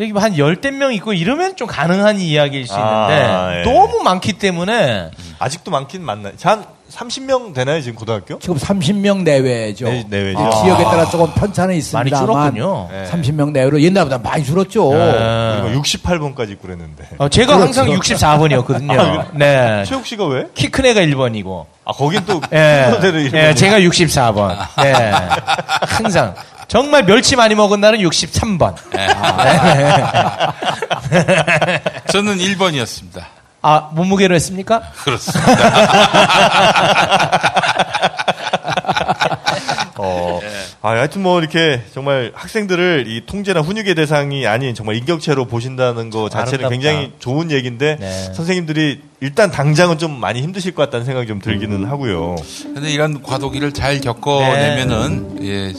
[0.00, 2.86] 여기 뭐한 열댓 명 있고 이러면 좀 가능한 이야기일 수 있는데
[3.24, 3.62] 아, 예.
[3.62, 6.34] 너무 많기 때문에 아직도 많긴 많나요?
[6.42, 8.38] 한 30명 되나요 지금 고등학교?
[8.38, 9.86] 지금 30명 내외죠.
[9.86, 10.40] 내- 내외죠.
[10.40, 12.88] 이제 지역에 따라 조금 편차는 많이 있습니다만 줄었군요.
[12.90, 13.04] 네.
[13.10, 14.92] 30명 내외로 옛날보다 많이 줄었죠.
[14.94, 15.60] 네.
[15.64, 17.08] 그리고 68번까지 있고 그랬는데.
[17.18, 17.80] 어, 제가 그렇죠.
[17.80, 19.26] 항상 64번이었거든요.
[19.34, 19.84] 네.
[19.84, 20.46] 최욱 씨가 왜?
[20.54, 21.66] 키 큰 애가 1번이고.
[21.84, 22.84] 아 거긴 또 예.
[22.86, 24.56] 순서대로 이름이 예, 제가 64번.
[24.82, 25.12] 네.
[25.88, 26.34] 항상.
[26.68, 28.74] 정말 멸치 많이 먹은 날은 63번.
[32.12, 33.24] 저는 1번이었습니다.
[33.62, 34.82] 아, 몸무게로 했습니까?
[35.02, 35.48] 그렇습니다.
[39.96, 40.40] 어.
[40.42, 40.46] 예.
[40.80, 46.10] 아 아, 하여튼 뭐 이렇게 정말 학생들을 이 통제나 훈육의 대상이 아닌 정말 인격체로 보신다는
[46.10, 46.68] 거 자체는 아름답다.
[46.68, 48.32] 굉장히 좋은 얘기인데 네.
[48.32, 52.36] 선생님들이 일단 당장은 좀 많이 힘드실 것 같다는 생각이 좀 들기는 하고요.
[52.62, 55.72] 근데 이런 과도기를 잘 겪어내면은 예, 어,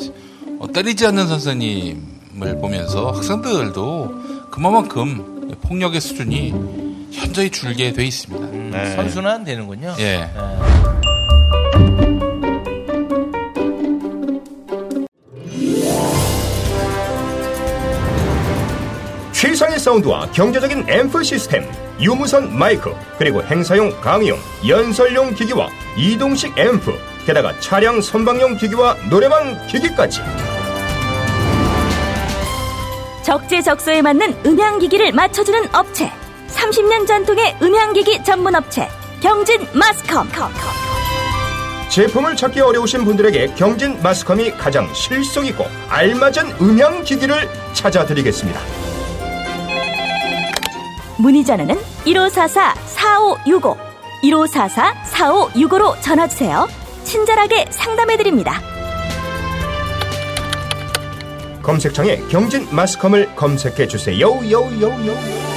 [0.67, 6.53] 때리지 않는 선생님을 보면서 학생들도 그만큼 폭력의 수준이
[7.11, 8.47] 현저히 줄게 돼 있습니다.
[8.77, 8.95] 네.
[8.95, 9.95] 선순환 되는군요.
[9.99, 10.29] 예.
[19.31, 21.65] 최상의 사운드와 경제적인 앰프 시스템,
[22.01, 26.93] 유무선 마이크, 그리고 행사용 강의용, 연설용 기기와 이동식 앰프,
[27.25, 30.19] 게다가 차량 선방용 기기와 노래방 기기까지.
[33.29, 36.11] 적재적소에 맞는 음향기기를 맞춰주는 업체.
[36.47, 38.89] 30년 전통의 음향기기 전문 업체.
[39.21, 40.27] 경진 마스컴.
[41.89, 48.59] 제품을 찾기 어려우신 분들에게 경진 마스컴이 가장 실속 있고 알맞은 음향 기기를 찾아드리겠습니다.
[51.19, 53.77] 문의 전화는 1544-4565
[54.23, 56.67] 1544-4565로 전화주세요.
[57.03, 58.78] 친절하게 상담해드립니다
[61.61, 64.19] 검색창에 경진 마스컴을 검색해 주세요.
[64.27, 65.49] 요요요.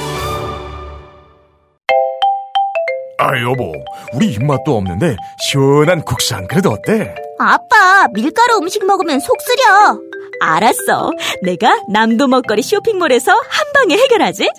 [3.19, 3.71] 아 여보
[4.13, 7.15] 우리 입맛도 없는데 시원한 국수 한 그릇 어때?
[7.39, 9.97] 아빠 밀가루 음식 먹으면 속 쓰려
[10.41, 11.11] 알았어
[11.41, 14.49] 내가 남도 먹거리 쇼핑몰에서 한 방에 해결하지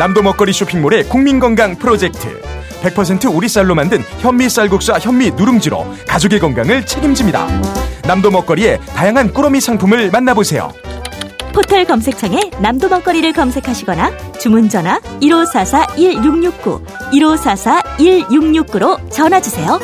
[0.00, 2.40] 남도 먹거리 쇼핑몰의 국민 건강 프로젝트
[2.82, 7.46] 100% 우리 쌀로 만든 현미 쌀국수와 현미 누룽지로 가족의 건강을 책임집니다
[8.06, 10.72] 남도 먹거리의 다양한 꾸러미 상품을 만나보세요
[11.52, 19.80] 포털 검색창에 남도 먹거리를 검색하시거나 주문 전화 1544-1669 1544-1669로 전화 주세요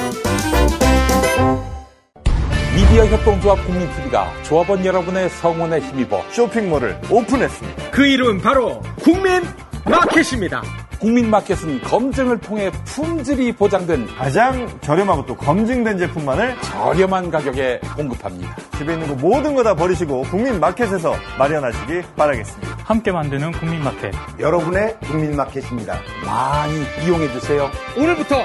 [2.74, 7.90] 미디어 협동조합 국민TV가 조합원 여러분의 성원에 힘입어 쇼핑몰을 오픈했습니다.
[7.90, 9.42] 그 이름 바로 국민
[9.84, 10.62] 마켓입니다.
[11.02, 18.54] 국민마켓은 검증을 통해 품질이 보장된 가장 저렴하고 또 검증된 제품만을 저렴한 가격에 공급합니다.
[18.78, 22.78] 집에 있는 거 모든 거 다 버리시고 국민 마켓에서 마련하시기 바라겠습니다.
[22.84, 24.12] 함께 만드는 국민 마켓.
[24.40, 26.00] 여러분의 국민 마켓입니다.
[26.26, 27.70] 많이 이용해 주세요.
[27.96, 28.36] 오늘부터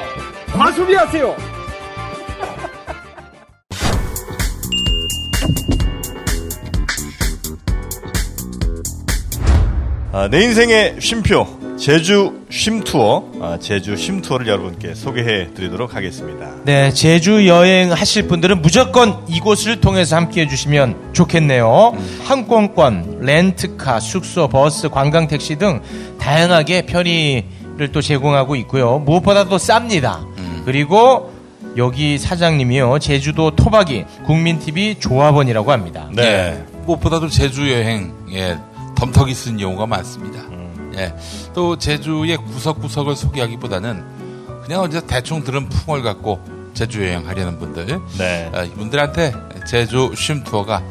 [0.54, 1.36] 과소비하세요.
[10.12, 11.46] 아, 내 인생의 쉼표
[11.78, 16.50] 제주 쉼투어 아, 제주 쉼투어를 여러분께 소개해 드리도록 하겠습니다.
[16.66, 21.94] 네, 제주 여행 하실 분들은 무조건 이곳을 통해서 함께 해주시면 좋겠네요.
[22.24, 25.82] 항공권, 렌트카, 숙소, 버스, 관광 택시 등
[26.20, 28.98] 다양하게 편의를 또 제공하고 있고요.
[29.00, 30.26] 무엇보다도 쌉니다.
[30.66, 31.32] 그리고
[31.78, 32.98] 여기 사장님이요.
[33.00, 36.10] 제주도 토박이 국민TV 조합원이라고 합니다.
[36.12, 36.24] 네.
[36.24, 38.58] 예, 무엇보다도 제주 여행 예,
[38.96, 40.57] 덤터기 쓴 경우가 많습니다.
[40.98, 41.14] 예,
[41.54, 44.04] 또 제주의 구석구석을 소개하기보다는
[44.64, 46.40] 그냥 어디서 대충 들은 풍을 갖고
[46.74, 48.52] 제주 여행하려는 분들 네.
[48.54, 49.34] 아, 이분들한테
[49.66, 50.84] 제주 쉼 투어가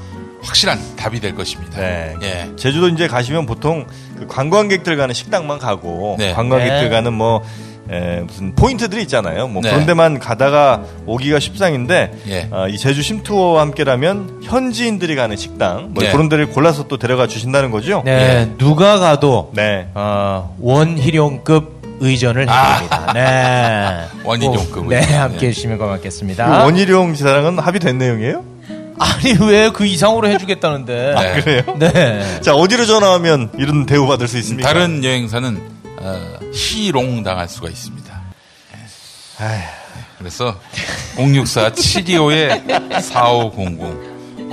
[0.43, 1.81] 확실한 답이 될 것입니다.
[1.81, 2.15] 네.
[2.23, 2.53] 예.
[2.57, 6.33] 제주도 이제 가시면 보통 그 관광객들 가는 식당만 가고 네.
[6.33, 6.89] 관광객들 네.
[6.89, 7.43] 가는 뭐
[7.91, 9.49] 에, 무슨 포인트들이 있잖아요.
[9.49, 9.71] 뭐 네.
[9.71, 12.49] 그런 데만 가다가 오기가 쉽상인데 예.
[12.51, 16.11] 아, 이 제주 쉼투어와 함께라면 현지인들이 가는 식당 뭐 네.
[16.13, 18.03] 그런 데를 골라서 또 데려가 주신다는 거죠.
[18.05, 19.89] 네, 누가 가도 네.
[19.95, 22.73] 어, 원희룡급 의전을 아.
[22.75, 23.13] 해드립니다.
[23.15, 24.21] 네.
[24.25, 25.01] 원희룡급 꼭, 네.
[25.01, 25.49] 함께 예.
[25.51, 26.65] 해주시면 그 고맙겠습니다.
[26.65, 28.45] 원희룡 지사랑은 합의된 내용이에요?
[28.99, 31.15] 아니, 왜 그 이상으로 해주겠다는데.
[31.19, 31.41] 네.
[31.41, 31.63] 그래요?
[31.79, 32.41] 네.
[32.41, 34.69] 자 어디로 전화하면 이런 대우 받을 수 있습니까?
[34.73, 35.61] 다른 여행사는 어,
[36.53, 38.21] 희롱 당할 수가 있습니다.
[40.19, 40.61] 그래서
[41.17, 41.71] 064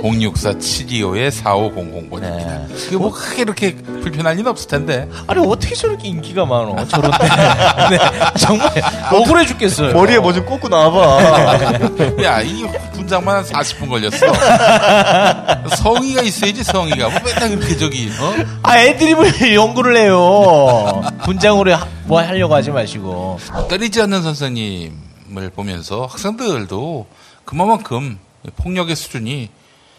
[0.00, 2.68] 4500 064 725에 4500번입니다.
[2.68, 5.08] 그게 뭐 크게 이렇게 불편할 일은 없을 텐데.
[5.26, 7.18] 아니, 어떻게 저렇게 인기가 많어, 저런데.
[7.90, 7.98] 네,
[8.38, 8.70] 정말
[9.12, 9.92] 억울해 죽겠어요.
[9.94, 12.22] 머리에 뭐 좀 꽂고 나와봐.
[12.24, 15.76] 야, 이 분장만 한 40분 걸렸어.
[15.76, 17.08] 성의가 있어야지, 성의가.
[17.08, 18.34] 뭐 맨날 그렇게 저기, 어?
[18.62, 21.02] 아, 애드립을 연구를 해요.
[21.24, 23.38] 분장으로 하- 뭐 하려고 하지 마시고.
[23.68, 27.06] 때리지 않는 선생님을 보면서 학생들도
[27.44, 28.18] 그만큼
[28.56, 29.50] 폭력의 수준이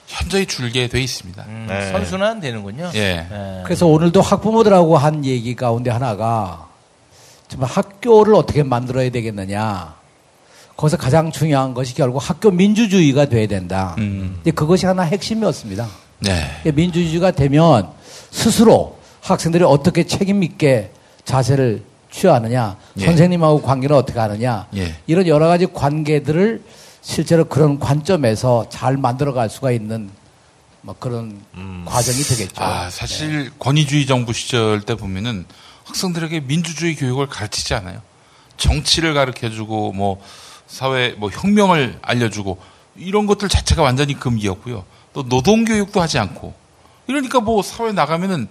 [0.07, 1.45] 현저히 줄게 돼 있습니다.
[1.67, 1.91] 네.
[1.91, 2.91] 선순환 되는군요.
[2.93, 3.25] 예.
[3.29, 3.61] 네.
[3.63, 6.67] 그래서 오늘도 학부모들하고 한 얘기 가운데 하나가
[7.47, 9.95] 정말 학교를 어떻게 만들어야 되겠느냐.
[10.77, 13.95] 거기서 가장 중요한 것이 결국 학교 민주주의가 돼야 된다.
[13.97, 14.33] 음.
[14.35, 15.87] 근데 그것이 하나 핵심이었습니다.
[16.19, 16.71] 네.
[16.71, 17.89] 민주주의가 되면
[18.31, 20.91] 스스로 학생들이 어떻게 책임 있게
[21.23, 23.05] 자세를 취하느냐, 예.
[23.05, 24.95] 선생님하고 관계를 어떻게 하느냐, 예.
[25.07, 26.61] 이런 여러 가지 관계들을
[27.05, 30.09] 실제로 그런 관점에서 잘 만들어갈 수가 있는
[30.81, 31.39] 뭐 그런
[31.85, 32.63] 과정이 되겠죠.
[32.63, 35.45] 아, 사실 권위주의 정부 시절 때 보면은
[35.83, 38.01] 학생들에게 민주주의 교육을 가르치지 않아요.
[38.57, 40.19] 정치를 가르쳐 주고 뭐
[40.65, 42.57] 사회 뭐 혁명을 알려 주고
[42.95, 44.83] 이런 것들 자체가 완전히 금기였고요.
[45.13, 46.55] 또 노동 교육도 하지 않고
[47.05, 48.47] 이러니까 뭐 사회 나가면은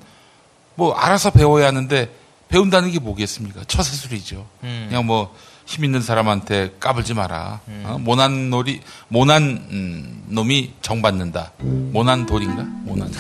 [0.77, 2.09] 뭐 알아서 배워야 하는데
[2.49, 3.65] 배운다는 게 뭐겠습니까?
[3.67, 4.47] 처세술이죠.
[4.61, 5.35] 그냥 뭐
[5.67, 7.61] 힘 있는 사람한테 까불지 마라.
[7.85, 7.97] 어?
[8.01, 11.53] 모난 놀이 모난 음, 놈이 정 받는다.
[11.59, 12.65] 모난 돌인가?
[12.83, 13.11] 모난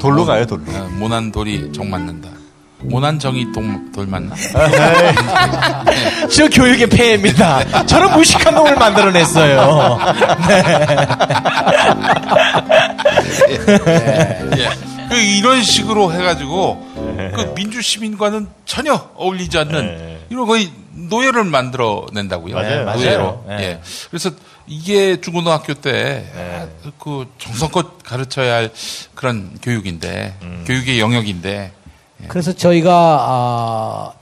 [0.00, 0.62] 돌로 가요, 돌로.
[0.68, 2.28] 어, 모난 돌이 정 맞는다.
[2.82, 4.34] 모난 정이 동- 돌 맞나?
[6.34, 7.84] 저 교육의 폐해입니다.
[7.86, 9.98] 저런 무식한 놈을 만들어냈어요.
[14.56, 14.68] 예.
[15.08, 16.89] 그 이런 식으로 해가지고
[17.34, 22.54] 그 민주 시민과는 전혀 어울리지 않는 이런 거의 노예를 만들어낸다고요.
[22.54, 22.84] 맞아요.
[22.92, 23.44] 노예로.
[23.46, 23.60] 맞아요.
[23.60, 23.64] 예.
[23.64, 23.80] 예.
[24.10, 24.30] 그래서
[24.66, 28.70] 이게 중고등학교 때그 정성껏 가르쳐야 할
[29.14, 30.34] 그런 교육인데
[30.66, 31.72] 교육의 영역인데
[32.28, 34.12] 그래서 저희가 아,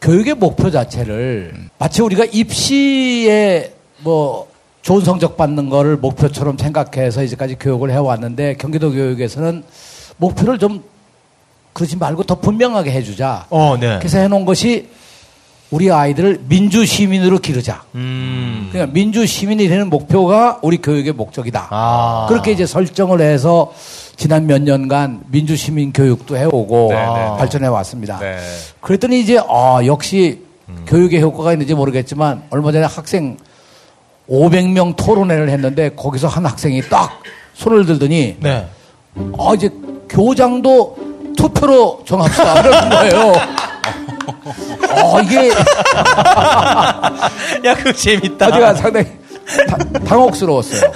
[0.00, 4.48] 교육의 목표 자체를 마치 우리가 입시에 뭐
[4.82, 9.64] 좋은 성적 받는 거를 목표처럼 생각해서 이제까지 교육을 해왔는데 경기도 교육에서는
[10.18, 10.84] 목표를 좀
[11.76, 13.44] 그러지 말고 더 분명하게 해주자.
[13.50, 13.98] 어, 네.
[13.98, 14.88] 그래서 해놓은 것이
[15.70, 17.82] 우리 아이들을 민주 시민으로 기르자.
[17.94, 18.68] 음.
[18.72, 21.68] 그러니까 민주 시민이 되는 목표가 우리 교육의 목적이다.
[21.70, 22.26] 아.
[22.30, 23.74] 그렇게 이제 설정을 해서
[24.16, 27.36] 지난 몇 년간 민주 시민 교육도 해오고 네, 네.
[27.36, 28.20] 발전해 왔습니다.
[28.20, 28.38] 네.
[28.80, 30.44] 그랬더니 이제 아 역시
[30.86, 33.36] 교육의 효과가 있는지 모르겠지만 얼마 전에 학생
[34.30, 37.20] 500명 토론회를 했는데 거기서 한 학생이 딱
[37.52, 38.66] 손을 들더니 네.
[39.38, 39.68] 아 이제
[40.08, 43.32] 교장도 투표로 정합시다 그러는 거예요.
[45.04, 45.50] 어 이게
[47.64, 48.48] 야, 그거 재밌다.
[48.48, 49.06] 어제가 상당히
[49.68, 50.90] 다- 당혹스러웠어요.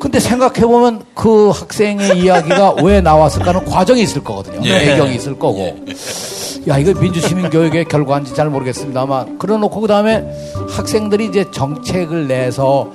[0.00, 4.60] 근데 생각해보면 그 학생의 이야기가 왜 나왔을까는 과정이 있을 거거든요.
[4.64, 4.78] 예.
[4.80, 5.76] 배경이 있을 거고.
[6.68, 10.24] 야, 이거 민주시민교육의 결과인지 잘 모르겠습니다만, 그래 놓고 그 다음에
[10.70, 12.88] 학생들이 이제 정책을 내서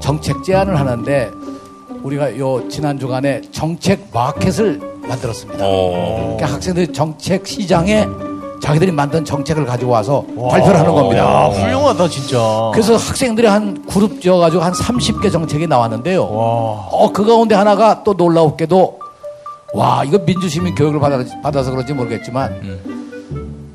[0.00, 1.30] 정책 제안을 하는데,
[2.08, 5.62] 우리가 요 지난 주간에 정책 마켓을 만들었습니다.
[5.62, 6.36] 어.
[6.36, 8.06] 그러니까 학생들이 정책 시장에
[8.62, 11.22] 자기들이 만든 정책을 가지고 와서 발표를 하는 겁니다.
[11.22, 12.70] 야, 훌륭하다, 진짜.
[12.72, 16.22] 그래서 학생들이 한 그룹 지어가지고 한 30개 정책이 나왔는데요.
[16.22, 16.88] 와.
[16.90, 18.98] 어, 그 가운데 하나가 또 놀라웠게도,
[19.74, 23.07] 와, 이거 민주시민 교육을 받아, 받아서 그런지 모르겠지만,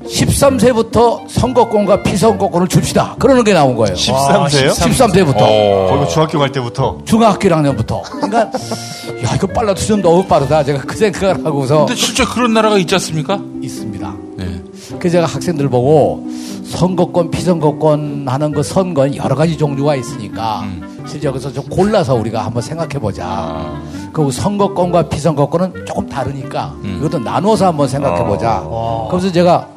[0.06, 3.16] 13세부터 선거권과 피선거권을 줍시다.
[3.18, 3.94] 그러는 게 나온 거예요.
[3.94, 4.70] 13세요?
[4.70, 5.36] 13세부터.
[5.40, 5.88] 어.
[5.90, 6.98] 거기 중학교 갈 때부터.
[7.04, 8.02] 중학교 1학년부터.
[8.02, 10.64] 그러니까, 야, 이거 빨라도 좀 너무 빠르다.
[10.64, 13.40] 제가 그 생각을 하고서 근데 실제 그런 나라가 있지 않습니까?
[13.62, 14.14] 있습니다.
[14.36, 14.62] 네.
[14.98, 16.26] 그래서 제가 학생들 보고
[16.64, 20.64] 선거권, 피선거권 하는 그 선거는 여러 가지 종류가 있으니까
[21.06, 23.80] 실제 여기서 좀 골라서 우리가 한번 생각해 보자.
[24.12, 28.64] 그 선거권과 피선거권은 조금 다르니까 이것도 나눠서 한번 생각해 보자.
[29.10, 29.68] 그래서 제가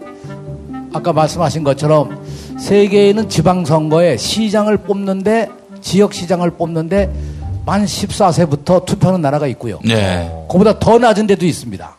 [0.94, 2.26] 아까 말씀하신 것처럼
[2.60, 5.50] 세계에는 지방선거에 시장을 뽑는데
[5.82, 7.12] 지역 시장을 뽑는데
[7.66, 9.80] 만 14세부터 투표하는 나라가 있고요.
[9.84, 10.32] 네.
[10.50, 11.96] 그보다 더 낮은 데도 있습니다.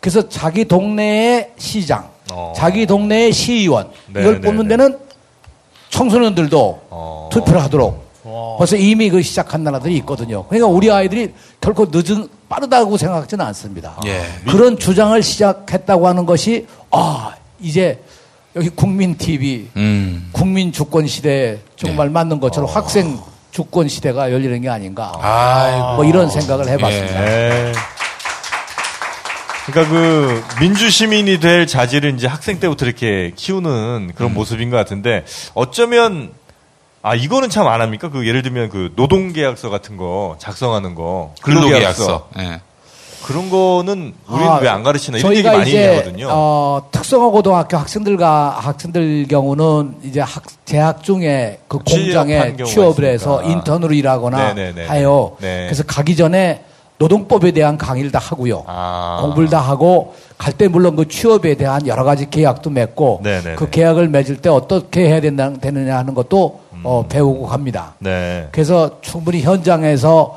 [0.00, 2.52] 그래서 자기 동네의 시장, 어.
[2.54, 4.76] 자기 동네의 시의원 네, 이걸 네, 뽑는 네.
[4.76, 4.98] 데는
[5.90, 7.28] 청소년들도 어.
[7.32, 8.06] 투표를 하도록
[8.58, 10.44] 벌써 이미 그 시작한 나라들이 있거든요.
[10.46, 13.96] 그러니까 우리 아이들이 결코 늦은 빠르다고 생각하지는 않습니다.
[14.06, 14.22] 예.
[14.48, 18.02] 그런 주장을 시작했다고 하는 것이 아 이제
[18.54, 20.28] 여기 국민 TV, 음.
[20.32, 23.18] 국민 주권 시대에 정말 맞는 것처럼 학생
[23.50, 25.12] 주권 시대가 열리는 게 아닌가.
[25.20, 25.94] 아이고.
[25.96, 27.20] 뭐 이런 생각을 해봤습니다.
[27.24, 27.72] 네.
[29.66, 35.24] 그러니까 그 민주 시민이 될 자질을 이제 학생 때부터 이렇게 키우는 그런 모습인 것 같은데
[35.54, 36.30] 어쩌면
[37.02, 38.08] 아 이거는 참 안 합니까?
[38.10, 42.28] 그 예를 들면 그 노동계약서 같은 거 작성하는 거 근로계약서.
[42.38, 42.60] 예.
[43.26, 46.28] 그런 거는 우리는 아, 왜안 가르치나 이런 얘기 많이 이제 하거든요.
[46.30, 53.42] 어, 특성화 고등학교 학생들과 학생들 경우는 이제 학, 재학 중에 그 공장에 취업을 해서.
[53.42, 54.86] 인턴으로 일하거나 네네네.
[54.86, 55.64] 하여 네.
[55.66, 56.62] 그래서 가기 전에
[56.98, 58.62] 노동법에 대한 강의를 다 하고요.
[58.66, 59.18] 아.
[59.22, 63.56] 공부를 다 하고 갈 때 물론 그 취업에 대한 여러 가지 계약도 맺고 네네네.
[63.56, 67.94] 그 계약을 맺을 때 어떻게 해야 된다, 되느냐 하는 것도 어, 배우고 갑니다.
[67.98, 68.48] 네.
[68.52, 70.36] 그래서 충분히 현장에서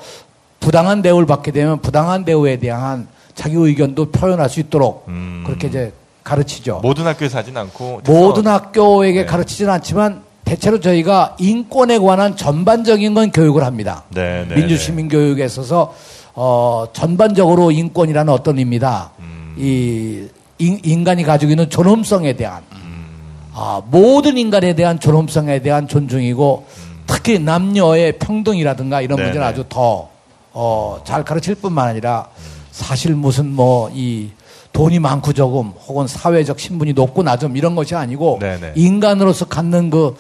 [0.60, 5.44] 부당한 대우를 받게 되면 부당한 대우에 대한 자기 의견도 표현할 수 있도록 음.
[5.46, 5.94] 그렇게 이제
[6.24, 6.82] 가르치죠.
[6.84, 9.26] 모든 학교에서 하진 않고 모든 학교에게 네.
[9.26, 14.04] 가르치지는 않지만 대체로 저희가 인권에 관한 전반적인 건 교육을 합니다.
[14.10, 15.94] 네, 네, 민주시민 교육에 있어서
[16.34, 19.12] 어, 전반적으로 인권이라는 어떤 의미다.
[19.20, 19.56] 음.
[19.58, 23.06] 이 인, 인간이 가지고 있는 존엄성에 대한 음.
[23.54, 26.66] 아, 모든 인간에 대한 존엄성에 대한 존중이고
[27.08, 29.52] 특히 남녀의 평등이라든가 이런 네, 문제는 네.
[29.52, 30.09] 아주 더,
[30.54, 32.28] 어, 잘 가르칠 뿐만 아니라
[32.72, 34.32] 사실 무슨 뭐 이
[34.74, 38.72] 돈이 많고 적음 혹은 사회적 신분이 높고 낮음 이런 것이 아니고 네, 네.
[38.76, 40.16] 인간으로서 갖는 그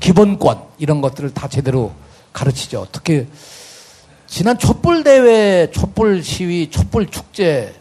[0.00, 1.92] 기본권 이런 것들을 다 제대로
[2.32, 2.86] 가르치죠.
[2.90, 3.26] 특히
[4.26, 7.74] 지난 촛불 대회, 촛불 시위, 촛불 축제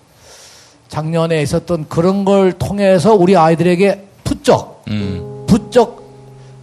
[0.88, 5.46] 작년에 있었던 그런 걸 통해서 우리 아이들에게 부쩍, 음.
[5.48, 6.09] 부쩍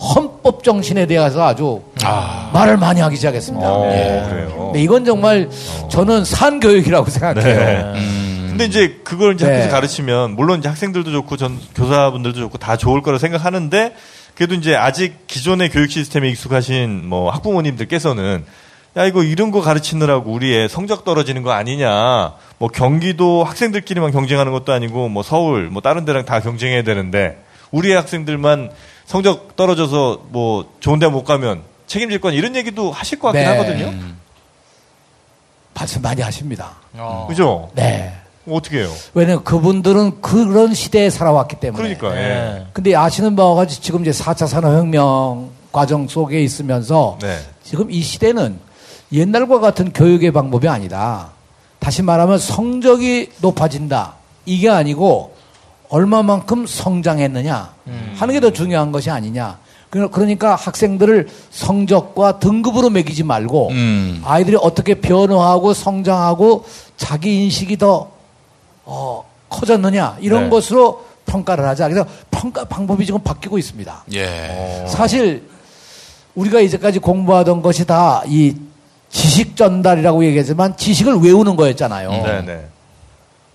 [0.00, 2.50] 헌법 정신에 대해서 아주 아.
[2.52, 3.66] 말을 많이 하기 시작했습니다.
[3.66, 4.26] 어, 예.
[4.28, 4.72] 그래요.
[4.76, 5.48] 이건 정말
[5.90, 7.42] 저는 산 교육이라고 생각해요.
[7.42, 8.00] 네.
[8.00, 8.46] 음.
[8.50, 9.52] 근데 이제 그걸 이제 네.
[9.52, 13.94] 학교에서 가르치면 물론 이제 학생들도 좋고 전 교사분들도 좋고 다 좋을 거라 생각하는데
[14.35, 18.44] 그래도 이제 아직 기존의 교육 시스템에 익숙하신 뭐 학부모님들께서는
[18.96, 24.52] 야 이거 이런 거 가르치느라고 우리 의 성적 떨어지는 거 아니냐 뭐 경기도 학생들끼리만 경쟁하는
[24.52, 28.70] 것도 아니고 뭐 서울 뭐 다른 데랑 다 경쟁해야 되는데 우리 의 학생들만
[29.07, 33.49] 성적 떨어져서 뭐 좋은 데 못 가면 책임질 건 이런 얘기도 하실 것 같긴 네.
[33.49, 33.95] 하거든요.
[35.75, 36.73] 말씀 많이 하십니다.
[36.95, 37.27] 어.
[37.29, 37.71] 그죠?
[37.75, 38.12] 네.
[38.49, 38.90] 어떻게 해요?
[39.14, 41.95] 왜냐면 그분들은 그런 시대에 살아왔기 때문에.
[41.97, 42.29] 그러니까 예.
[42.29, 42.66] 네.
[42.73, 47.38] 근데 아시는 바와 같이 지금 이제 4차 산업혁명 과정 속에 있으면서 네.
[47.62, 48.59] 지금 이 시대는
[49.12, 51.31] 옛날과 같은 교육의 방법이 아니다.
[51.79, 54.14] 다시 말하면 성적이 높아진다.
[54.47, 55.36] 이게 아니고
[55.88, 57.75] 얼마만큼 성장했느냐
[58.16, 59.59] 하는 게 더 중요한 것이 아니냐.
[59.90, 64.20] 그러- 그러니까 학생들을 성적과 등급으로 매기지 말고 음.
[64.25, 66.64] 아이들이 어떻게 변화하고 성장하고
[66.96, 68.11] 자기 인식이 더
[68.85, 70.51] 어, 커졌느냐 이런 네.
[70.51, 71.88] 것으로 평가를 하자.
[71.88, 74.05] 그래서 평가 방법이 지금 바뀌고 있습니다.
[74.14, 74.85] 예.
[74.88, 75.49] 사실
[76.35, 78.55] 우리가 이제까지 공부하던 것이 다 이
[79.09, 82.11] 지식 전달이라고 얘기하지만 지식을 외우는 거였잖아요.
[82.11, 82.66] 네네.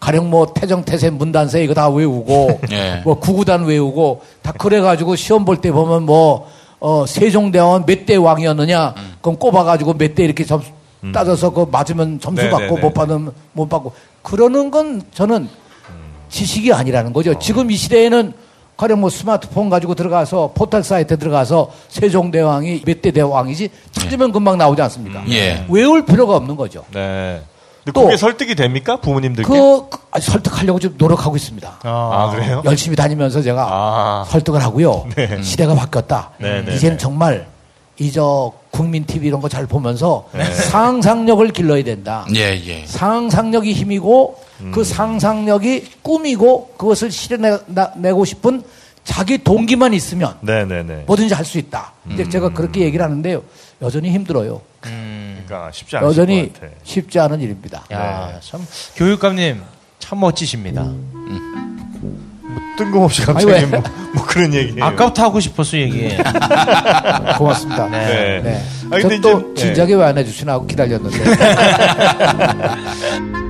[0.02, 3.02] 가령 뭐 태정 태세 문단세 이거 다 외우고 예.
[3.06, 9.38] 뭐 구구단 외우고 다 그래가지고 시험 볼 때 보면 뭐 어, 세종대왕은 몇대 왕이었느냐 그럼
[9.38, 10.68] 꼽아가지고 몇 대 이렇게 점수
[11.14, 12.94] 따져서 그 맞으면 점수 네, 받고 네, 못 네.
[12.94, 15.48] 받으면 못 받고 그러는 건 저는
[16.30, 17.38] 지식이 아니라는 거죠.
[17.40, 18.34] 지금 이 시대에는
[18.78, 24.82] 가령 뭐 스마트폰 가지고 들어가서 포털 사이트 들어가서 세종대왕이 몇 대 대왕이지 찾으면 금방 나오지
[24.84, 25.24] 않습니까?
[25.30, 25.66] 예.
[25.70, 26.84] 외울 필요가 없는 거죠.
[26.94, 27.42] 네.
[27.84, 28.98] 근데 또- 그게 설득이 됩니까?
[28.98, 29.48] 부모님들께?
[29.48, 31.80] 그, 그 아주 설득하려고 좀 노력하고 있습니다.
[31.84, 32.62] 아, 그래요?
[32.66, 34.26] 열심히 다니면서 제가 아.
[34.30, 35.08] 설득을 하고요.
[35.16, 35.42] 네.
[35.42, 36.32] 시대가 바뀌었다.
[36.40, 37.02] 네, 네, 이제는 네.
[37.02, 37.48] 정말
[38.00, 40.44] 이 저 국민 TV 이런 거 잘 보면서 네.
[40.46, 42.26] 상상력을 길러야 된다.
[42.36, 42.86] 예, 예.
[42.88, 44.72] 상상력이 힘이고 음.
[44.74, 48.64] 그 상상력이 꿈이고 그것을 실현내고 싶은
[49.04, 51.04] 자기 동기만 있으면 네네네.
[51.08, 51.94] 뭐든지 할 수 있다.
[52.08, 52.12] 음.
[52.14, 53.42] 이제 제가 그렇게 얘기를 하는데요.
[53.82, 54.62] 여전히 힘들어요.
[55.52, 56.74] 그러니까 쉽지 않을 여전히 것 같아.
[56.84, 57.84] 쉽지 않은 일입니다.
[57.92, 58.40] 야, 네.
[58.42, 59.62] 참 교육감님
[60.00, 60.90] 참 멋지십니다.
[62.78, 63.84] 뜬금없이 갑자기 뭐,
[64.16, 64.82] 뭐 그런 얘기.
[64.82, 66.16] 아까부터 하고 싶었어 얘기.
[67.38, 67.88] 고맙습니다.
[67.90, 68.40] 네.
[68.42, 68.64] 네.
[68.92, 69.54] 아, 근데 저또 이제- 네.
[69.76, 71.20] 진작에 왜 안 해주시나 하고 기다렸는데.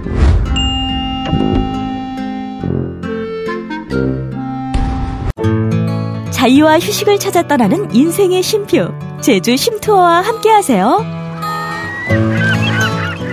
[6.32, 8.90] 자유와 휴식을 찾아 떠나는 인생의 쉼표.
[9.22, 11.21] 제주 쉼투어와 함께하세요.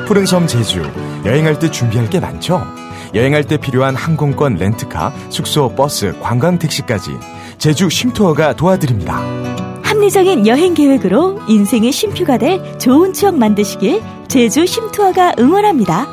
[0.07, 0.83] 푸른 섬 제주
[1.25, 2.63] 여행할 때 준비할 게 많죠.
[3.15, 7.11] 여행할 때 필요한 항공권, 렌트카, 숙소, 버스, 관광 택시까지
[7.59, 9.21] 제주 쉼투어가 도와드립니다.
[9.83, 16.07] 합리적인 여행 계획으로 인생의 쉼표가 될 좋은 추억 만드시길 제주 쉼투어가 응원합니다.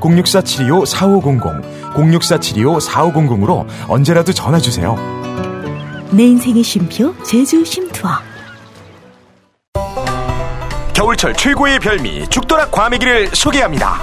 [0.00, 4.96] 064-725-4500, 064-725-4500으로 언제라도 전화 주세요.
[6.10, 8.33] 내 인생의 쉼표 제주 쉼투어.
[11.04, 14.00] 겨울철 최고의 별미 죽도락 과메기를 소개합니다.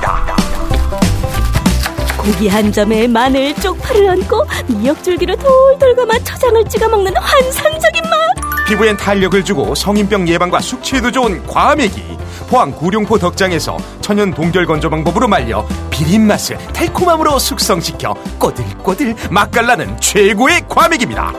[2.15, 8.67] 고기 한 점에 마늘 쪽파를 얹고 미역줄기를 돌돌 감아 초장을 찍어 먹는 환상적인 맛.
[8.67, 12.19] 피부엔 탄력을 주고 성인병 예방과 숙취에도 좋은 과메기.
[12.47, 20.65] 포항 구룡포 덕장에서 천연 동결 건조 방법으로 말려 비린 맛을 달콤함으로 숙성시켜 꼬들꼬들 맛깔나는 최고의
[20.69, 21.33] 과메기입니다.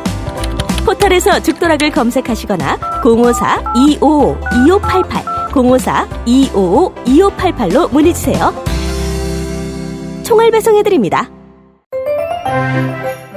[0.84, 8.52] 포털에서 죽도락을 검색하시거나 054-255-2588 054-255-2588로 문의주세요.
[10.22, 11.30] 총알 배송해드립니다.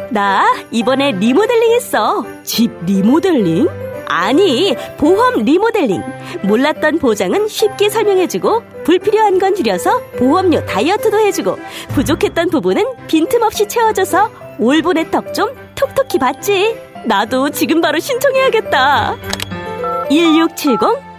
[0.09, 2.25] 나 이번에 리모델링 했어.
[2.43, 3.67] 집 리모델링?
[4.07, 6.01] 아니, 보험 리모델링.
[6.43, 11.57] 몰랐던 보장은 쉽게 설명해주고, 불필요한 건 줄여서 보험료 다이어트도 해주고,
[11.89, 16.77] 부족했던 부분은 빈틈없이 채워줘서 올분의 덕좀 톡톡히 받지.
[17.05, 19.17] 나도 지금 바로 신청해야겠다.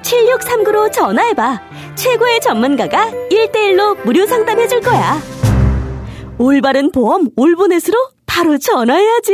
[0.06, 1.60] 1670-7639로 전화해봐.
[1.96, 5.20] 최고의 전문가가 1대1로 무료 상담해줄 거야.
[6.38, 7.96] 올바른 보험 올보넷으로
[8.26, 9.32] 바로 전화해야지.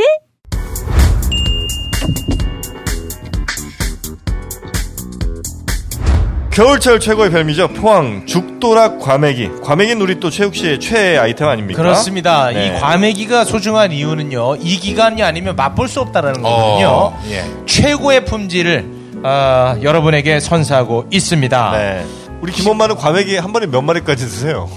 [6.52, 7.68] 겨울철 최고의 별미죠.
[7.68, 9.62] 포항 죽도락 과메기.
[9.62, 11.80] 과메기는 우리 또 최욱 씨의 최애 아이템 아닙니까?
[11.80, 12.50] 그렇습니다.
[12.50, 12.66] 네.
[12.66, 14.56] 이 과메기가 소중한 이유는요.
[14.56, 17.14] 이 기간이 아니면 맛볼 수 없다라는 어, 거거든요.
[17.30, 17.44] 예.
[17.64, 21.72] 최고의 품질을 아, 여러분에게 선사하고 있습니다.
[21.72, 22.06] 네.
[22.40, 24.68] 우리 김엄마는 과메기 한 번에 몇 마리까지 드세요?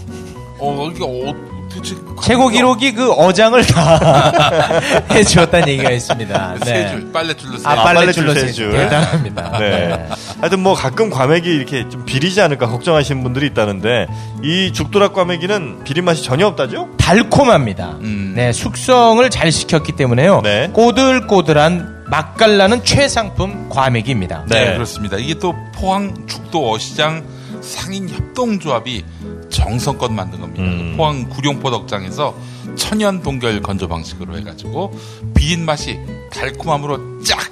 [0.60, 1.34] 어, 이게 어,
[1.74, 4.72] 도대체 최고 기록이 그 어장을 다
[5.12, 6.56] 해주었다는 얘기가 있습니다.
[6.64, 6.66] 네.
[6.66, 7.84] 세 줄, 빨래줄로 세 아, 줄.
[7.84, 8.72] 빨래줄로 빨래줄 세세 줄.
[8.72, 8.80] 줄.
[8.80, 9.58] 대단합니다.
[9.60, 10.08] 네.
[10.40, 14.08] 하여튼 뭐 가끔 과메기 이렇게 좀 비리지 않을까 걱정하시는 분들이 있다는데
[14.44, 16.90] 이 죽도락 과메기는 비린 맛이 전혀 없다죠?
[16.98, 17.98] 달콤합니다.
[18.02, 18.34] 음.
[18.36, 20.42] 네, 숙성을 잘 시켰기 때문에요.
[20.44, 20.70] 네.
[20.72, 24.46] 꼬들꼬들한 맛깔나는 최상품 과메기입니다.
[24.50, 24.66] 네.
[24.66, 24.74] 네.
[24.74, 25.16] 그렇습니다.
[25.18, 27.24] 이게 또 포항 죽도 어시장
[27.62, 29.06] 상인 협동조합이
[29.50, 30.64] 정성껏 만든 겁니다.
[30.64, 30.96] 음.
[30.98, 32.36] 포항 구룡포덕장에서
[32.76, 34.92] 천연 동결 건조 방식으로 해가지고
[35.34, 35.98] 비린 맛이
[36.32, 37.50] 달콤함으로 쫙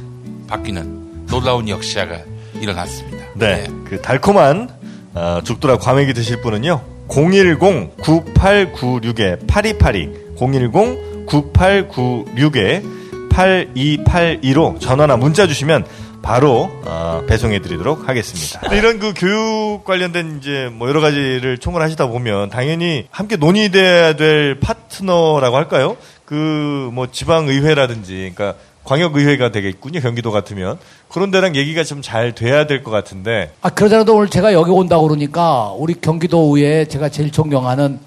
[0.47, 2.20] 바뀌는 놀라운 역시아가
[2.60, 3.24] 일어났습니다.
[3.36, 3.66] 네.
[3.86, 4.70] 그 달콤한
[5.16, 6.82] 어, 죽도락 과메기 드실 분은요.
[7.08, 13.03] 010-9896에 8282 010-9896에
[13.34, 15.86] 8282로 전화나 문자 주시면
[16.21, 18.73] 바로 어, 배송해 드리도록 하겠습니다.
[18.75, 25.57] 이런 그 교육 관련된 이제 뭐 여러 가지를 총괄하시다 보면 당연히 함께 논의돼야 될 파트너라고
[25.57, 25.97] 할까요?
[26.25, 29.99] 그 뭐 지방 의회라든지 그러니까 광역 의회가 되겠군요.
[30.01, 30.77] 경기도 같으면
[31.09, 35.07] 그런 데랑 얘기가 좀 잘 돼야 될 것 같은데 아, 그러자라도 오늘 제가 여기 온다고
[35.07, 37.99] 그러니까 우리 경기도 의회에 제가 제일 존경하는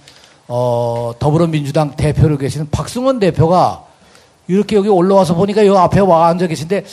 [0.48, 3.84] 어, 더불어민주당 대표로 계시는 박승원 대표가
[4.48, 6.84] 이렇게 여기 올라와서 보니까 여기 앞에 와 앉아 계신데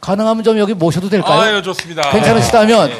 [0.00, 1.40] 가능하면 좀 여기 모셔도 될까요?
[1.40, 2.10] 아유, 좋습니다.
[2.10, 2.92] 괜찮으시다면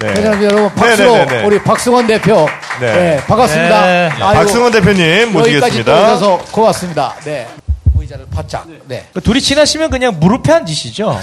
[0.00, 0.14] 네.
[0.14, 1.44] 괜찮으면 여러분 박수로 네네네네.
[1.44, 2.46] 우리 박승원 대표
[2.80, 2.92] 네.
[2.92, 3.86] 네, 반갑습니다.
[3.86, 4.10] 네.
[4.20, 5.92] 아이고, 박승원 대표님 여기까지 또 모시겠습니다.
[5.94, 7.14] 오셔서 고맙습니다.
[7.24, 7.46] 네.
[7.98, 8.66] 의자를 바짝.
[8.88, 9.06] 네.
[9.12, 11.20] 그 둘이 친하시면 그냥 무릎에 앉으시죠.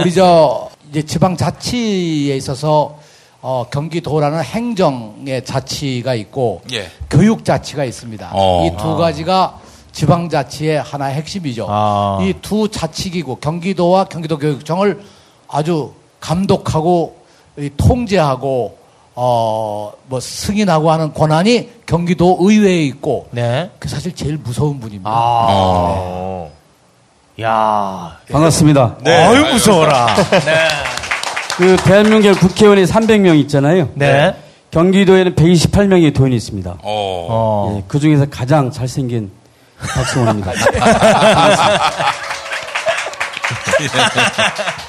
[0.00, 2.98] 우리 저 이제 지방 자치에 있어서
[3.42, 6.88] 어, 경기도라는 행정의 자치가 있고 예.
[7.10, 8.30] 교육 자치가 있습니다.
[8.32, 8.66] 어.
[8.66, 9.60] 이두 가지가
[9.92, 11.66] 지방 자치의 하나의 핵심이죠.
[11.68, 12.18] 아.
[12.22, 15.00] 이두 자치기구 경기도와 경기도 교육청을
[15.48, 17.16] 아주 감독하고
[17.58, 18.78] 이 통제하고
[19.14, 23.70] 어 뭐 승인하고 하는 권한이 경기도 의회에 있고 네.
[23.78, 25.10] 그 사실 제일 무서운 분입니다.
[25.12, 26.50] 어.
[27.42, 28.18] 야.
[28.30, 28.98] 반갑습니다.
[29.02, 29.24] 네.
[29.24, 30.06] 아유 무서워라.
[31.56, 33.88] 그 대한민국의 국회의원이 300명 있잖아요.
[33.94, 34.34] 네.
[34.70, 36.70] 경기도에는 128명의 도인이 있습니다.
[36.70, 36.78] 어.
[36.82, 37.76] 어.
[37.78, 39.30] 예, 그 중에서 가장 잘생긴
[39.78, 40.52] 박승원입니다.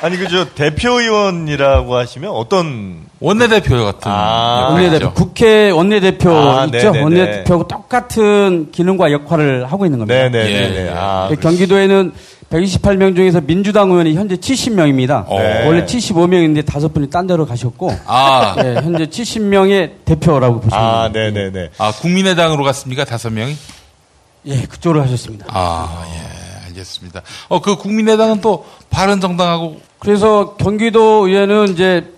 [0.00, 4.02] 아니 그저 대표 의원이라고 하시면 어떤 원내대표 같은.
[4.04, 4.68] 아.
[4.70, 6.92] 원내대표, 국회 원내대표 아, 있죠?
[6.92, 7.02] 네네네.
[7.02, 10.14] 원내대표하고 똑같은 기능과 역할을 하고 있는 겁니다.
[10.14, 10.50] 네네네.
[10.50, 10.92] 예, 예.
[10.94, 12.12] 아, 그 경기도에는
[12.50, 15.28] 128명 중에서 민주당 의원이 현재 70명입니다.
[15.28, 15.66] 네.
[15.66, 21.40] 원래 75명인데 다섯 분이 딴 데로 가셨고, 아, 예, 현재 70명의 대표라고 보시면 아, 됩니다.
[21.40, 21.70] 네네 네.
[21.76, 23.04] 아, 국민의당으로 갔습니까?
[23.04, 23.54] 다섯 명이?
[24.46, 25.46] 예, 그쪽으로 하셨습니다.
[25.50, 27.22] 아, 예, 알겠습니다.
[27.48, 32.17] 어, 그 국민의당은 또 바른 정당하고, 그래서 경기도 의회는 이제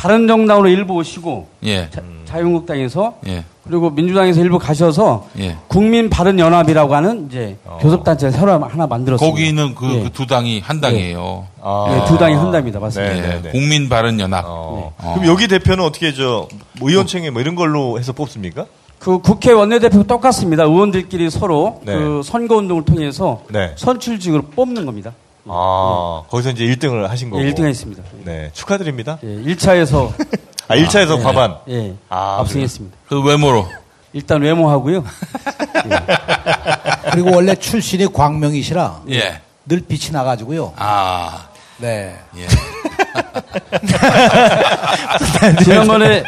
[0.00, 5.58] 바른정당으로 일부 오시고 예, 자, 유한국당에서 예, 그리고 민주당에서 일부 가셔서 예.
[5.68, 9.30] 국민 바른연합이라고 하는 이제 교섭단체 새로 하나 만들었습니다.
[9.30, 10.08] 거기는 그 예.
[10.08, 11.46] 두 당이 한 당이에요.
[11.60, 11.86] 아.
[11.90, 12.80] 예, 두 당이 한 당입니다.
[12.80, 13.12] 맞습니다.
[13.12, 13.50] 네, 예, 네, 네.
[13.50, 14.44] 국민 바른연합.
[14.46, 14.94] 어.
[14.96, 15.14] 어.
[15.14, 16.48] 그럼 여기 대표는 어떻게 저
[16.80, 18.64] 의원총회 뭐 이런 걸로 해서 뽑습니까?
[18.98, 20.64] 그 국회 원내대표 똑같습니다.
[20.64, 21.94] 의원들끼리 서로 네.
[21.94, 23.72] 그 선거운동을 통해서 네.
[23.76, 25.12] 선출직으로 뽑는 겁니다.
[25.46, 27.44] 아, 거기서 이제 1등을 하신 거고.
[27.44, 28.02] 예, 1등 했습니다.
[28.24, 29.18] 네, 축하드립니다.
[29.22, 30.12] 예, 1차에서
[30.68, 31.56] 아, 1차에서 과반.
[31.68, 32.96] 예, 아, 압승했습니다.
[33.08, 33.66] 그 외모로.
[34.12, 35.04] 일단 외모하고요.
[37.12, 39.40] 그리고 원래 출신이 광명이시라 예.
[39.66, 40.72] 늘 빛이 나가지고요.
[40.76, 42.16] 아, 네.
[42.36, 42.46] 예.
[45.64, 46.24] 지난번에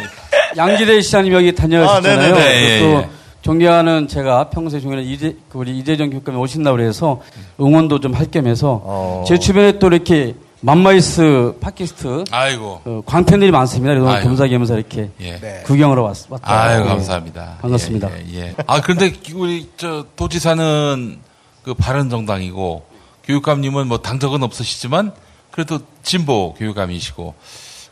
[0.56, 2.34] 양지대 시장님 여기 다녀오셨잖아요.
[2.34, 2.62] 아, 네네네.
[2.62, 3.08] 예, 또 예.
[3.42, 7.20] 존경하는 제가 평소에 존경하는 이재, 그 우리 이재정 교육감이 오신다고 그래서
[7.60, 9.24] 응원도 좀 할 겸 해서 어.
[9.26, 12.80] 제 주변에 또 이렇게 맘마이스 팟캐스트 아이고.
[12.84, 13.94] 어, 광팬들이 많습니다.
[13.94, 14.28] 그래서 아이고.
[14.28, 15.62] 겸사겸사 이렇게 예.
[15.64, 16.52] 구경하러 왔, 왔다.
[16.62, 16.84] 아유, 예.
[16.84, 17.58] 감사합니다.
[17.60, 18.10] 반갑습니다.
[18.12, 18.54] 예, 예, 예.
[18.68, 21.18] 아, 그런데 우리 저 도지사는
[21.64, 22.84] 그 바른정당이고
[23.24, 25.12] 교육감님은 뭐 당적은 없으시지만
[25.50, 27.34] 그래도 진보 교육감이시고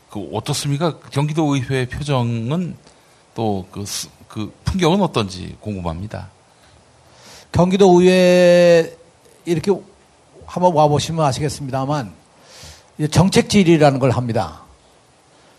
[0.09, 0.97] 그 어떻습니까?
[1.11, 2.75] 경기도 의회 표정은
[3.35, 3.83] 또그
[4.31, 6.29] 그 풍경은 어떤지 궁금합니다.
[7.51, 8.95] 경기도 의회
[9.43, 9.73] 이렇게
[10.45, 12.11] 한번 와보시면 아시겠습니다만
[13.11, 14.61] 정책 질의라는 걸 합니다.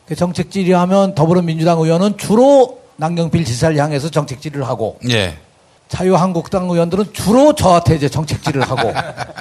[0.07, 5.37] 그 정책 질의하면 더불어민주당 의원은 주로 남경필 지사를 향해서 정책 질의를 하고 예.
[5.89, 8.93] 자유한국당 의원들은 주로 저한테 이제 정책 질의를 하고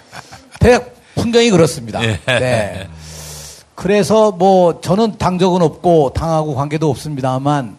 [0.59, 0.79] 대-
[1.15, 2.03] 풍경이 그렇습니다.
[2.03, 2.19] 예.
[2.25, 2.87] 네.
[3.75, 7.77] 그래서 뭐 저는 당적은 없고 당하고 관계도 없습니다만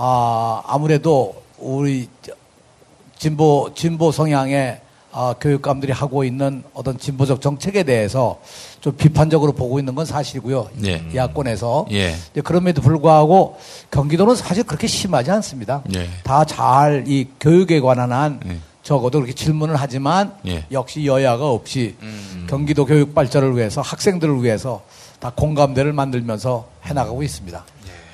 [0.00, 2.32] 아 아무래도 우리 저-
[3.18, 4.80] 진보 진보 성향의
[5.10, 8.38] 아, 교육감들이 하고 있는 어떤 진보적 정책에 대해서
[8.80, 10.68] 좀 비판적으로 보고 있는 건 사실이고요.
[10.86, 11.02] 예.
[11.16, 12.14] 야권에서 예.
[12.30, 13.58] 이제 그럼에도 불구하고
[13.90, 15.82] 경기도는 사실 그렇게 심하지 않습니다.
[15.96, 16.08] 예.
[16.22, 18.58] 다잘 이 교육에 관한 한 예.
[18.84, 20.64] 적어도 그렇게 질문을 하지만 예.
[20.70, 22.46] 역시 여야가 없이 음.
[22.48, 24.82] 경기도 교육 발전을 위해서 학생들을 위해서
[25.18, 27.64] 다 공감대를 만들면서 해나가고 있습니다.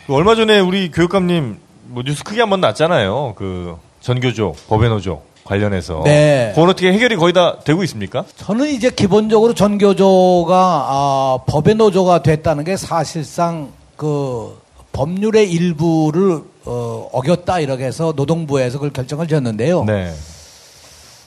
[0.07, 3.35] 그 얼마 전에 우리 교육감님 뭐 뉴스 크게 한 번 났잖아요.
[3.37, 6.03] 그 전교조, 법외노조 관련해서.
[6.05, 6.53] 네.
[6.55, 8.25] 그건 어떻게 해결이 거의 다 되고 있습니까?
[8.37, 14.59] 저는 이제 기본적으로 전교조가 아, 법의 노조가 됐다는 게 사실상 그
[14.93, 19.85] 법률의 일부를 어, 어겼다 이렇게 해서 노동부에서 그걸 결정을 지었는데요.
[19.85, 20.13] 네.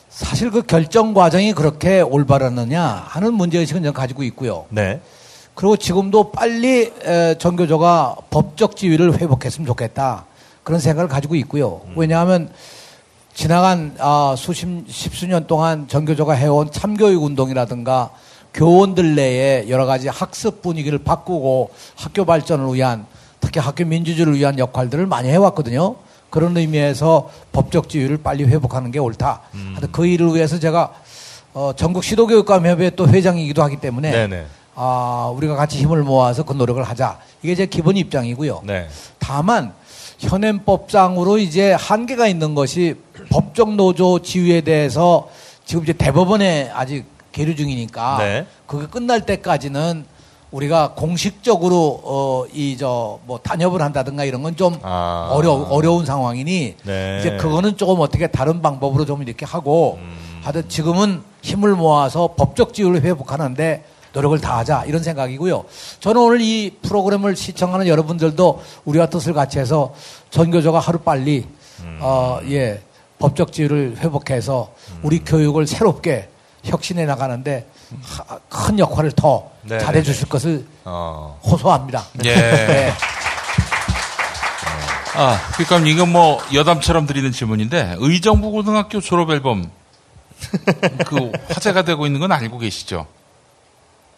[0.09, 4.65] 사실 그 결정 과정이 그렇게 올바랐느냐 하는 문제의식은 저는 가지고 있고요.
[4.69, 4.99] 네.
[5.53, 10.25] 그리고 지금도 빨리 에, 전교조가 법적 지위를 회복했으면 좋겠다.
[10.67, 11.79] 그런 생각을 가지고 있고요.
[11.95, 12.49] 왜냐하면
[13.33, 18.09] 지나간 아, 수십, 십수년 동안 전교조가 해온 참교육 운동이라든가
[18.53, 23.05] 교원들 내에 여러 가지 학습 분위기를 바꾸고 학교 발전을 위한
[23.39, 25.95] 특히 학교 민주주의를 위한 역할들을 많이 해왔거든요.
[26.29, 29.43] 그런 의미에서 법적 지위를 빨리 회복하는 게 옳다.
[29.53, 30.91] 하여튼 그 일을 위해서 제가
[31.53, 34.45] 어, 전국 시도교육감협회 또 회장이기도 하기 때문에 네네.
[34.75, 37.19] 아, 우리가 같이 힘을 모아서 그 노력을 하자.
[37.41, 38.63] 이게 제 기본 입장이고요.
[38.65, 38.89] 네.
[39.17, 39.76] 다만
[40.19, 42.95] 현행법상으로 이제 한계가 있는 것이
[43.29, 45.27] 법적 노조 지위에 대해서
[45.65, 48.45] 지금 이제 대법원에 아직 계류 중이니까 네.
[48.65, 50.05] 그게 끝날 때까지는
[50.51, 55.29] 우리가 공식적으로 어 이 저 뭐 단협을 한다든가 이런 건좀 아.
[55.33, 57.17] 어려 어려운 상황이니 네.
[57.19, 60.17] 이제 그거는 조금 어떻게 다른 방법으로 좀 이렇게 하고 음.
[60.41, 63.83] 하여튼 지금은 힘을 모아서 법적 지위를 회복하는데
[64.13, 65.65] 노력을 다하자 이런 생각이고요.
[65.99, 69.93] 저는 오늘 이 프로그램을 시청하는 여러분들도 우리와 뜻을 같이 해서
[70.29, 71.45] 전교조가 하루 빨리
[71.81, 71.99] 음.
[72.01, 72.81] 어, 예
[73.19, 76.29] 법적 지위를 회복해서 우리 교육을 새롭게
[76.63, 77.67] 혁신해 나가는데
[78.03, 81.39] 하- 큰 역할을 더 네, 잘해 네, 주실 것을 어.
[81.43, 82.05] 호소합니다.
[82.25, 82.33] 예.
[82.35, 82.93] 네.
[85.15, 89.71] 아, 그러니까 이건 뭐 여담처럼 드리는 질문인데 의정부 고등학교 졸업 앨범
[91.07, 93.07] 그 화제가 되고 있는 건 알고 계시죠?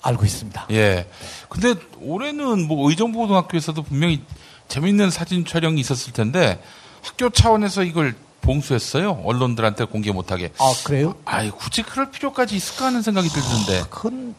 [0.02, 0.68] 알고 있습니다.
[0.72, 1.08] 예.
[1.50, 4.22] 근데 올해는 뭐 의정부 고등학교에서도 분명히
[4.68, 6.62] 재밌는 사진 촬영이 있었을 텐데
[7.02, 9.22] 학교 차원에서 이걸 봉수했어요.
[9.26, 10.52] 언론들한테 공개 못하게.
[10.60, 11.16] 아 그래요?
[11.26, 13.84] 아이 굳이 그럴 필요까지 있을까 하는 생각이 들던데.
[13.90, 14.36] 큰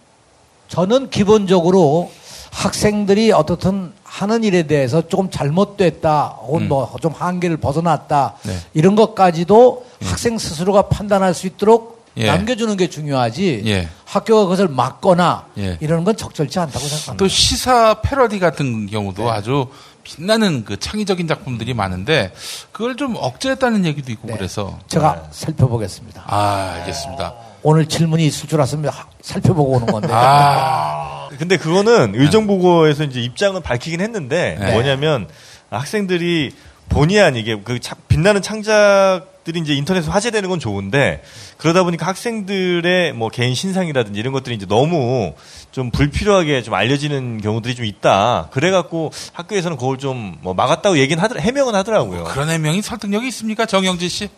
[0.69, 2.11] 저는 기본적으로
[2.53, 6.69] 학생들이 어떻든 하는 일에 대해서 조금 잘못됐다 혹은 음.
[6.69, 8.57] 뭐좀 한계를 벗어났다 네.
[8.75, 12.27] 이런 것까지도 학생 스스로가 판단할 수 있도록 예.
[12.27, 13.89] 남겨주는 게 중요하지 예.
[14.11, 15.79] 학교가 그것을 막거나 예.
[15.81, 17.17] 이러는 건 적절치 않다고 생각합니다.
[17.17, 19.69] 또 시사 패러디 같은 경우도 아주
[20.03, 22.33] 빛나는 그 창의적인 작품들이 많은데
[22.73, 24.35] 그걸 좀 억제했다는 얘기도 있고 네.
[24.37, 26.25] 그래서 제가 살펴보겠습니다.
[26.27, 27.35] 아 알겠습니다.
[27.63, 30.09] 오늘 질문이 있을 줄 알았으면 하- 살펴보고 오는 건데.
[30.11, 34.73] 아 근데 그거는 의정부고에서 이제 입장을 밝히긴 했는데 네.
[34.73, 35.29] 뭐냐면
[35.71, 36.53] 학생들이
[36.89, 41.23] 본의 아니게 그 차- 빛나는 창작 들이 이제 인터넷에 화제되는 건 좋은데
[41.57, 45.33] 그러다 보니까 학생들의 뭐 개인 신상이라든지 이런 것들이 이제 너무
[45.73, 48.49] 좀 불필요하게 좀 알려지는 경우들이 좀 있다.
[48.53, 52.25] 그래갖고 학교에서는 그걸 좀 뭐 막았다고 얘기는 하더 해명은 하더라고요.
[52.25, 54.29] 그런 해명이 설득력이 있습니까, 정영진 씨?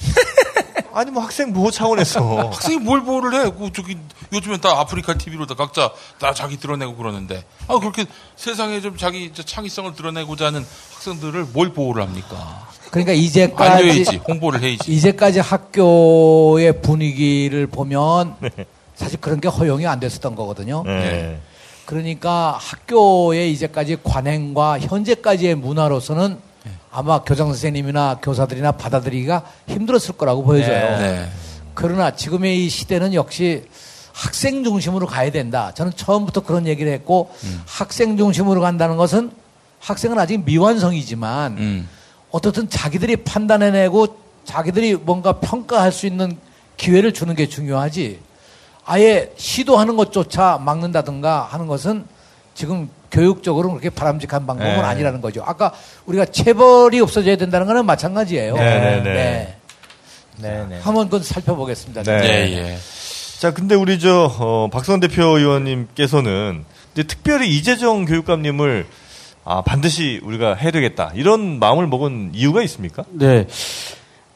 [0.92, 3.50] 아니 뭐 학생 보호 차원에서 학생이 뭘 보호를 해?
[3.50, 3.96] 그 저기
[4.32, 9.30] 요즘엔 다 아프리카 TV로 다 각자 다 자기 드러내고 그러는데 아 그렇게 세상에 좀 자기
[9.32, 12.68] 저 창의성을 드러내고자 하는 학생들을 뭘 보호를 합니까?
[12.90, 14.90] 그러니까 이제까지 알려야지, 홍보를 해야지.
[14.92, 18.34] 이제까지 학교의 분위기를 보면
[18.96, 20.82] 사실 그런 게 허용이 안 됐었던 거거든요.
[20.84, 21.40] 네.
[21.86, 26.38] 그러니까 학교의 이제까지 관행과 현재까지의 문화로서는
[26.92, 30.98] 아마 교장 선생님이나 교사들이나 받아들이기가 힘들었을 거라고 보여져요.
[30.98, 31.28] 네.
[31.74, 33.64] 그러나 지금의 이 시대는 역시
[34.12, 35.72] 학생 중심으로 가야 된다.
[35.74, 37.30] 저는 처음부터 그런 얘기를 했고
[37.66, 39.30] 학생 중심으로 간다는 것은
[39.78, 41.88] 학생은 아직 미완성이지만 음.
[42.30, 46.36] 어떻든 자기들이 판단해내고 자기들이 뭔가 평가할 수 있는
[46.76, 48.20] 기회를 주는 게 중요하지.
[48.84, 52.04] 아예 시도하는 것조차 막는다든가 하는 것은
[52.54, 54.80] 지금 교육적으로 그렇게 바람직한 방법은 네.
[54.80, 55.42] 아니라는 거죠.
[55.44, 55.72] 아까
[56.06, 58.54] 우리가 체벌이 없어져야 된다는 거는 마찬가지예요.
[58.54, 59.56] 네, 네, 네.
[60.38, 60.80] 네, 네.
[60.82, 62.02] 한번 그건 살펴보겠습니다.
[62.02, 62.12] 네.
[62.24, 62.78] 예, 예.
[63.38, 68.86] 자, 근데 우리 저 어, 박선 대표 의원님께서는 이제 특별히 이재정 교육감님을
[69.44, 73.04] 아, 반드시 우리가 해야 되겠다 이런 마음을 먹은 이유가 있습니까?
[73.10, 73.46] 네.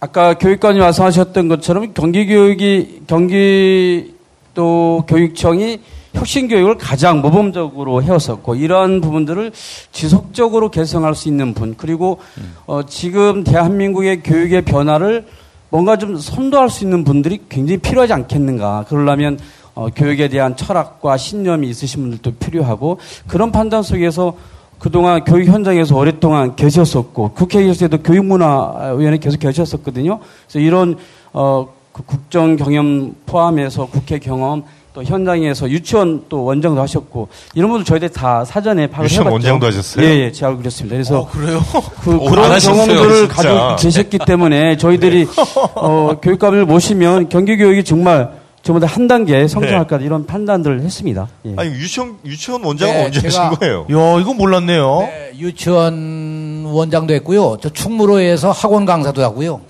[0.01, 4.15] 아까 교육관이 와서 하셨던 것처럼 경기 교육이 경기
[4.55, 5.81] 또 교육청이
[6.15, 9.53] 혁신 교육을 가장 모범적으로 해왔었고 이러한 부분들을
[9.93, 12.19] 지속적으로 개선할 수 있는 분 그리고
[12.67, 15.27] 어, 지금 대한민국의 교육의 변화를
[15.71, 19.39] 뭔가 좀 선도할 수 있는 분들이 굉장히 필요하지 않겠는가 그러려면
[19.75, 24.37] 어, 교육에 대한 철학과 신념이 있으신 분들도 필요하고 그런 판단 속에서
[24.79, 30.21] 그동안 교육 현장에서 오랫동안 계셨었고 국회에서도 교육문화위원회 계속 계셨었거든요.
[30.47, 30.97] 그래서 이런
[31.33, 37.85] 어, 그 국정 경험 포함해서 국회 경험 또 현장에서 유치원 또 원장도 하셨고 이런 분들
[37.85, 39.35] 저희들 다 사전에 파악을 유치원 해봤죠.
[39.35, 40.07] 원장도 하셨어요?
[40.07, 40.95] 예, 예, 제가 그랬습니다.
[40.95, 41.61] 그래서 어, 그래요?
[42.01, 43.29] 그, 오, 그런 잘하셨어요, 경험들을.
[43.29, 45.27] 가지고 계셨기 때문에 저희들이
[45.75, 48.31] 어, 교육감을 모시면 경기 교육이 정말
[48.63, 51.27] 저보다 한 단계 성장할 거다 이런 판단들을 했습니다.
[51.45, 51.55] 예.
[51.57, 53.81] 아니 유치원 유치원 원장은 네, 언제 제가- 하신 거예요?
[53.91, 55.01] 야, 이거 몰랐네요.
[55.01, 57.59] 네, 유치원 원장도 했고요.
[57.61, 59.61] 저 충무로에서 학원 강사도 하고요.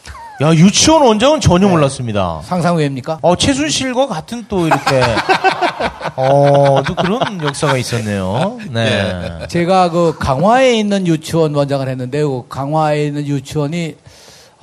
[0.43, 2.41] 야, 유치원 원장은 전혀 몰랐습니다.
[2.45, 3.19] 상상 외입니까?
[3.23, 5.01] 어, 최순실과 같은 또 이렇게,
[6.17, 8.59] 어, 또 그런 역사가 있었네요.
[8.71, 9.47] 네.
[9.49, 13.97] 제가 그 강화에 있는 유치원 원장을 했는데 그 강화에 있는 유치원이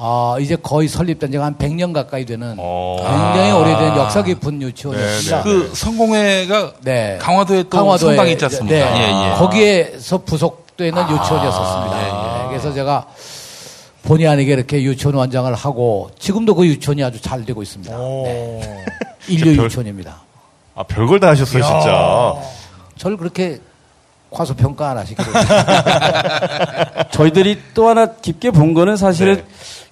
[0.04, 2.98] 아, 이제 거의 설립된 지가 한 100년 가까이 되는 어.
[3.00, 5.44] 굉장히 오래된 역사 깊은 유치원이었습니다.
[5.44, 7.18] 그 성공회가 네.
[7.22, 8.76] 강화도에 또 강화도에, 성당이 있지 않습니까?
[8.76, 9.00] 네.
[9.00, 9.38] 예, 예.
[9.38, 12.02] 거기에서 부속되는 유치원이었었습니다.
[12.02, 12.12] 예, 예.
[12.12, 13.06] 네, 그래서 제가
[14.12, 17.97] 본의 아니게 이렇게 유치원 원장을 하고 지금도 그 유치원이 아주 잘 되고 있습니다.
[17.97, 18.86] 네.
[19.30, 20.22] 인류 별- 유치원입니다.
[20.76, 22.36] 아 별걸 다 하셨어요 진짜.
[22.97, 23.59] 저를 그렇게
[24.30, 25.30] 과소 평가 안 하시기로.
[27.12, 29.45] 저희들이 또 하나 깊게 본 거는 사실은 네.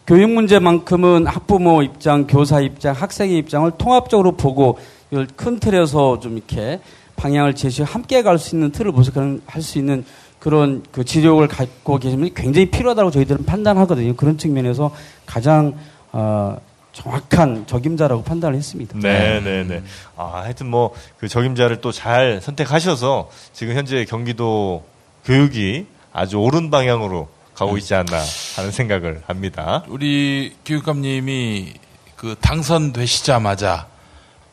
[0.06, 4.78] 교육 문제만큼은 학부모 입장, 교사 입장, 학생의 입장을 통합적으로 보고
[5.12, 6.82] 이걸 큰 틀에서 좀 이렇게
[7.16, 10.04] 방향을 제시해 함께 갈 수 있는 틀을 모색하는 할 수 있는
[10.40, 14.16] 그런 그 지력을 갖고 계신 분이 굉장히 필요하다고 저희들은 판단하거든요.
[14.16, 14.92] 그런 측면에서
[15.26, 15.76] 가장
[16.12, 16.58] 어,
[16.94, 18.98] 정확한 적임자라고 판단을 했습니다.
[19.00, 19.84] 네, 네, 네.
[20.18, 24.86] 아, 하여튼 뭐 그 적임자를 또 잘 선택하셔서 지금 현재 경기도
[25.26, 28.20] 교육이 아주 옳은 방향으로 가고 있지 않나
[28.56, 29.84] 하는 생각을 합니다.
[29.90, 31.74] 우리 교육감님이
[32.16, 33.88] 그 당선되시자마자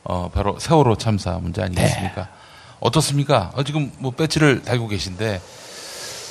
[0.02, 2.28] 어 바로 세월호 참사 문제 아니겠습니까?
[2.80, 3.52] 어떻습니까?
[3.54, 5.40] 어, 지금 뭐 배지를 달고 계신데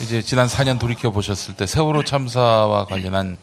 [0.02, 3.38] 이제 지난 4년 돌이켜 보셨을 때 세월호 참사와 관련한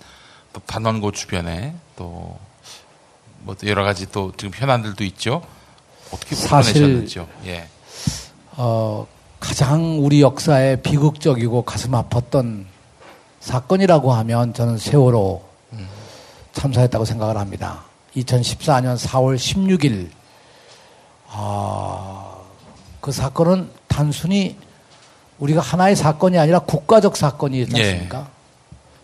[0.53, 2.39] 또 단원고 주변에 또
[3.45, 5.43] 뭐 여러 가지 또 지금 현안들도 있죠.
[6.13, 7.27] 어떻게 풀어내셨는지요?
[7.47, 7.69] 예.
[8.53, 9.07] 어,
[9.41, 12.67] 가장 우리 역사에 비극적이고 가슴 아팠던
[13.41, 15.43] 사건이라고 하면 저는 세월호
[16.53, 17.85] 참사였다고 생각을 합니다.
[18.17, 20.11] 2014년 4월 16일,
[21.29, 22.37] 아,
[23.01, 24.57] 그 사건은 단순히
[25.43, 27.82] 우리가 하나의 사건이 아니라 국가적 사건이지 예.
[27.82, 28.28] 않습니까?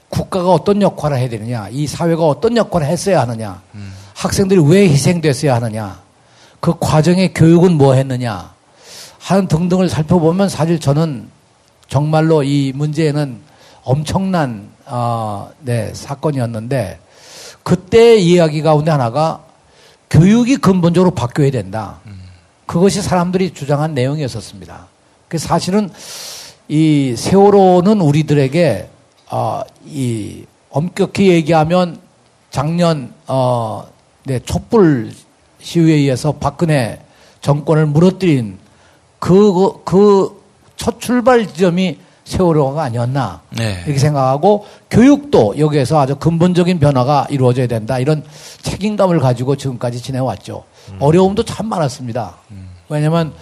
[0.09, 3.61] 국가가 어떤 역할을 해야 되느냐, 이 사회가 어떤 역할을 했어야 하느냐,
[4.15, 6.01] 학생들이 왜 희생됐어야 하느냐,
[6.61, 8.55] 그 과정의 교육은 뭐 했느냐,
[9.19, 11.29] 하는 등등을 살펴보면 사실 저는
[11.89, 13.41] 정말로 이 문제는
[13.83, 17.01] 엄청난 어, 네, 사건이었는데
[17.63, 19.45] 그때 이야기 가운데 하나가
[20.09, 21.99] 교육이 근본적으로 바뀌어야 된다.
[22.65, 24.87] 그것이 사람들이 주장한 내용이었었습니다.
[25.29, 25.91] 그 사실은
[26.69, 28.89] 이 세월호는 우리들에게
[29.31, 31.99] 어, 이 엄격히 얘기하면
[32.51, 33.87] 작년 어,
[34.25, 35.13] 네, 촛불
[35.61, 37.01] 시위에 의해서 박근혜
[37.41, 38.59] 정권을 무너뜨린
[39.19, 40.39] 그, 그
[40.79, 43.43] 첫 출발 지점이 세월호가 아니었나.
[43.51, 43.83] 네.
[43.85, 47.99] 이렇게 생각하고 교육도 여기에서 아주 근본적인 변화가 이루어져야 된다.
[47.99, 48.23] 이런
[48.63, 50.65] 책임감을 가지고 지금까지 지내왔죠.
[51.01, 52.37] 어려움도 참 많았습니다.
[52.89, 53.33] 왜냐하면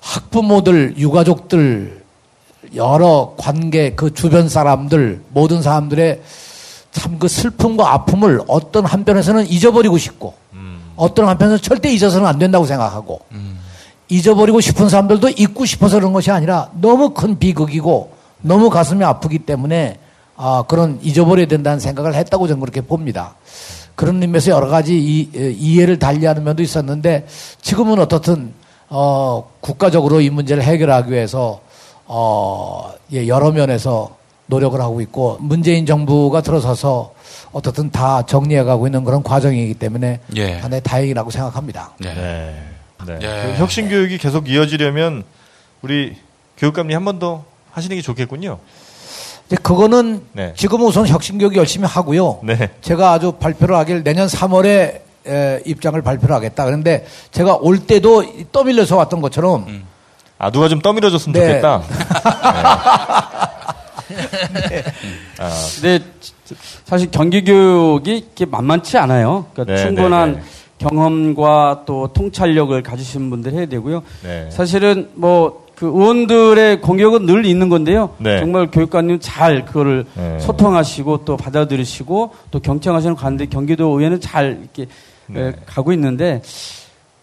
[0.00, 2.02] 학부모들, 유가족들,
[2.74, 6.20] 여러 관계, 그 주변 사람들, 모든 사람들의
[6.92, 10.34] 참 그 슬픔과 아픔을 어떤 한편에서는 잊어버리고 싶고,
[10.96, 13.20] 어떤 한편에서는 절대 잊어서는 안 된다고 생각하고,
[14.08, 19.98] 잊어버리고 싶은 사람들도 잊고 싶어서 그런 것이 아니라 너무 큰 비극이고 너무 가슴이 아프기 때문에
[20.36, 23.34] 아, 그런 잊어버려야 된다는 생각을 했다고 저는 그렇게 봅니다.
[23.94, 27.26] 그런 의미에서 여러 가지 이, 에, 이해를 달리하는 면도 있었는데
[27.60, 28.52] 지금은 어떻든
[28.90, 31.60] 어, 국가적으로 이 문제를 해결하기 위해서
[32.06, 34.16] 어, 예, 여러 면에서
[34.46, 37.12] 노력을 하고 있고 문재인 정부가 들어서서
[37.52, 40.54] 어떻든 다 정리해가고 있는 그런 과정이기 때문에 예.
[40.58, 41.92] 하나의 다행이라고 생각합니다.
[41.98, 42.14] 네.
[42.14, 42.62] 네.
[43.06, 43.18] 네.
[43.22, 43.52] 예.
[43.52, 45.22] 그 혁신 교육이 계속 이어지려면
[45.82, 46.16] 우리
[46.58, 48.58] 교육감님 한 번 더 하시는 게 좋겠군요.
[49.46, 50.52] 이제 그거는 네.
[50.56, 52.40] 지금 우선 혁신교육 열심히 하고요.
[52.42, 52.70] 네.
[52.82, 56.64] 제가 아주 발표를 하길 내년 3월에 에, 입장을 발표를 하겠다.
[56.64, 59.84] 그런데 제가 올 때도 떠밀려서 왔던 것처럼
[60.38, 61.46] 아 누가 좀 떠밀어줬으면 네.
[61.46, 61.82] 좋겠다.
[65.80, 66.04] 근데
[66.84, 69.46] 사실 경기 교육이 이렇게 만만치 않아요.
[69.52, 70.44] 그러니까 네, 충분한 네, 네.
[70.78, 74.02] 경험과 또 통찰력을 가지신 분들 해야 되고요.
[74.22, 74.48] 네.
[74.50, 78.10] 사실은 뭐 그 의원들의 공격은 늘 있는 건데요.
[78.18, 78.38] 네.
[78.38, 80.38] 정말 교육관님 잘 그거를 네.
[80.38, 84.92] 소통하시고 또 받아들이시고 또 경청하시는 관대 경기도 의회는 잘 이렇게
[85.32, 85.48] 네.
[85.48, 86.42] 에, 가고 있는데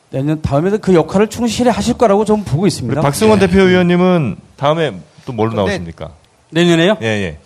[0.09, 3.01] 내년 다음에도 그 역할을 충실히 하실 거라고 좀 보고 있습니다.
[3.01, 4.93] 박승원 대표위원님은 다음에
[5.25, 6.11] 또 뭘로 나오십니까?
[6.51, 6.97] 내년에요?
[7.01, 7.37] 예, 예.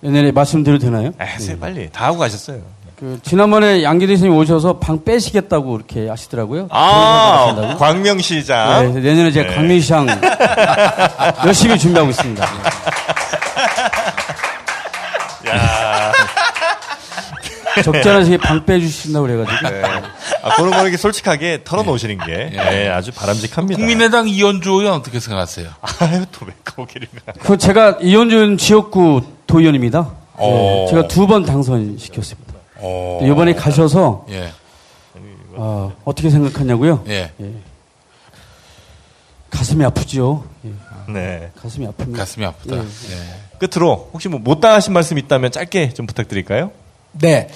[0.00, 1.12] 내년에 말씀드려도 되나요?
[1.18, 1.88] 아, 하세요, 빨리.
[1.90, 2.60] 다 하고 가셨어요.
[2.98, 6.66] 그 지난번에 양기대 선생님 오셔서 방 빼시겠다고 이렇게 하시더라고요.
[6.70, 7.76] 아.
[7.78, 8.92] 광명시장.
[8.94, 9.54] 네, 내년에 제가 네.
[9.54, 10.06] 강민시장
[11.46, 12.44] 열심히 준비하고 있습니다.
[15.48, 15.87] 야,
[17.82, 19.68] 적절한 시기에 방 빼 주신다고 그래가지고.
[19.70, 19.82] 네.
[20.42, 23.76] 아, 그런 거 이렇게 솔직하게 털어놓으시는 게 네, 아주 바람직합니다.
[23.78, 25.68] 국민의당 이현주 의원 어떻게 생각하세요?
[26.00, 27.32] 아유, 또 왜 거기를 가.
[27.40, 30.10] 그 제가 이현준 지역구 도의원입니다.
[30.34, 30.84] 어.
[30.86, 32.54] 네, 제가 두 번 당선시켰습니다.
[32.76, 33.18] 어.
[33.22, 34.52] 이번에 가셔서 예,
[35.54, 37.04] 어, 어떻게 생각하냐고요?
[37.08, 37.32] 예.
[39.50, 40.44] 가슴이 아프죠.
[40.64, 40.72] 예,
[41.12, 41.50] 네.
[41.60, 42.16] 가슴이 아픕니다.
[42.16, 42.76] 가슴이 아프다.
[42.76, 42.80] 예.
[42.80, 43.58] 예.
[43.58, 46.70] 끝으로 혹시 뭐 못 당하신 말씀 있다면 짧게 좀 부탁드릴까요?
[47.12, 47.48] 네.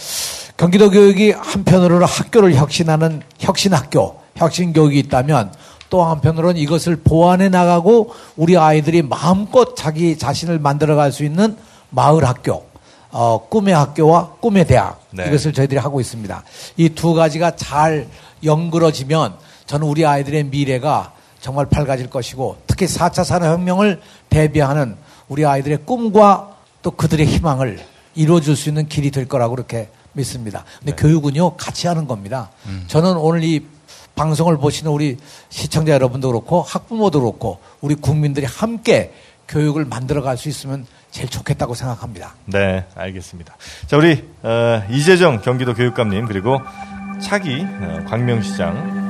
[0.57, 5.53] 경기도 교육이 한편으로는 학교를 혁신하는 혁신학교, 혁신교육이 있다면
[5.91, 11.57] 또 한편으로는 이것을 보완해 나가고 우리 아이들이 마음껏 자기 자신을 만들어 갈 수 있는
[11.91, 12.65] 마을 학교,
[13.11, 15.27] 어, 꿈의 학교와 꿈의 대학 네.
[15.27, 16.43] 이것을 저희들이 하고 있습니다.
[16.79, 18.09] 이 두 가지가 잘
[18.45, 19.35] 연그러지면
[19.67, 24.01] 저는 우리 아이들의 미래가 정말 밝아질 것이고 특히 4차 산업혁명을
[24.31, 24.97] 대비하는
[25.29, 26.51] 우리 아이들의 꿈과
[26.83, 27.81] 또 그들의 희망을
[28.15, 30.65] 이루어줄 수 있는 길이 될 거라고 그렇게 믿습니다.
[30.79, 32.51] 근데 교육은요, 같이 하는 겁니다.
[32.87, 33.67] 저는 오늘 이
[34.15, 35.17] 방송을 보시는 우리
[35.49, 39.13] 시청자 여러분도 그렇고 학부모도 그렇고 우리 국민들이 함께
[39.49, 42.35] 교육을 만들어 갈 수 있으면 제일 좋겠다고 생각합니다.
[42.47, 43.55] 네, 알겠습니다.
[43.87, 46.59] 자, 우리 어, 이재정 경기도 교육감님 그리고
[47.21, 49.03] 차기 어, 광명시장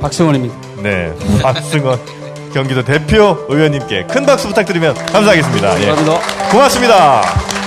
[0.00, 0.82] 박성원입니다.
[0.82, 1.98] 네 박승원
[2.52, 5.82] 경기도 대표 의원님께 큰 박수 부탁드리면 감사하겠습니다.
[5.82, 5.94] 예.
[6.50, 7.57] 고맙습니다.